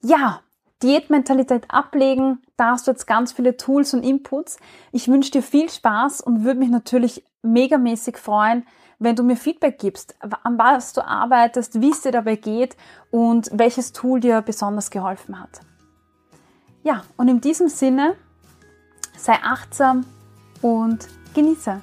Ja, 0.00 0.42
Diätmentalität 0.84 1.68
ablegen, 1.72 2.40
da 2.56 2.70
hast 2.70 2.86
du 2.86 2.92
jetzt 2.92 3.08
ganz 3.08 3.32
viele 3.32 3.56
Tools 3.56 3.94
und 3.94 4.04
Inputs. 4.04 4.58
Ich 4.92 5.08
wünsche 5.08 5.32
dir 5.32 5.42
viel 5.42 5.68
Spaß 5.68 6.20
und 6.20 6.44
würde 6.44 6.60
mich 6.60 6.68
natürlich 6.68 7.24
megamäßig 7.42 8.16
freuen, 8.16 8.64
wenn 9.00 9.16
du 9.16 9.24
mir 9.24 9.36
Feedback 9.36 9.80
gibst, 9.80 10.14
an 10.20 10.56
was 10.56 10.92
du 10.92 11.04
arbeitest, 11.04 11.80
wie 11.80 11.90
es 11.90 12.02
dir 12.02 12.12
dabei 12.12 12.36
geht 12.36 12.76
und 13.10 13.50
welches 13.52 13.92
Tool 13.92 14.20
dir 14.20 14.40
besonders 14.40 14.90
geholfen 14.90 15.40
hat. 15.40 15.62
Ja, 16.84 17.02
und 17.16 17.26
in 17.26 17.40
diesem 17.40 17.66
Sinne, 17.66 18.14
sei 19.16 19.34
achtsam 19.42 20.06
und 20.62 21.08
genieße. 21.34 21.82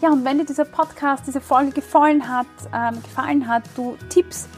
Ja, 0.00 0.10
und 0.10 0.24
wenn 0.24 0.38
dir 0.38 0.44
dieser 0.44 0.64
Podcast, 0.64 1.24
diese 1.26 1.40
Folge 1.40 1.72
gefallen 1.72 2.28
hat, 2.28 2.46
ähm, 2.72 3.02
gefallen 3.02 3.48
hat, 3.48 3.64
du 3.74 3.96
Tipps 4.08 4.48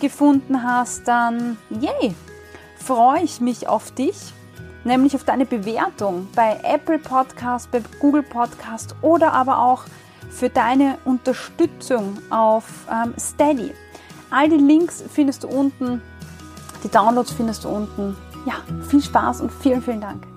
gefunden 0.00 0.64
hast, 0.64 1.06
dann 1.06 1.58
yay, 1.68 2.14
freue 2.76 3.22
ich 3.22 3.40
mich 3.40 3.68
auf 3.68 3.92
dich, 3.92 4.32
nämlich 4.82 5.14
auf 5.14 5.22
deine 5.22 5.46
Bewertung 5.46 6.26
bei 6.34 6.58
Apple 6.64 6.98
Podcast, 6.98 7.70
bei 7.70 7.82
Google 8.00 8.24
Podcast 8.24 8.96
oder 9.00 9.32
aber 9.32 9.60
auch 9.60 9.84
für 10.28 10.48
deine 10.48 10.98
Unterstützung 11.04 12.18
auf 12.30 12.64
ähm, 12.90 13.14
Steady. 13.16 13.72
All 14.30 14.48
die 14.48 14.56
Links 14.56 15.04
findest 15.12 15.44
du 15.44 15.48
unten, 15.48 16.02
die 16.82 16.88
Downloads 16.88 17.32
findest 17.32 17.64
du 17.64 17.68
unten. 17.68 18.16
Ja, 18.46 18.54
viel 18.88 19.02
Spaß 19.02 19.42
und 19.42 19.52
vielen, 19.52 19.82
vielen 19.82 20.00
Dank. 20.00 20.29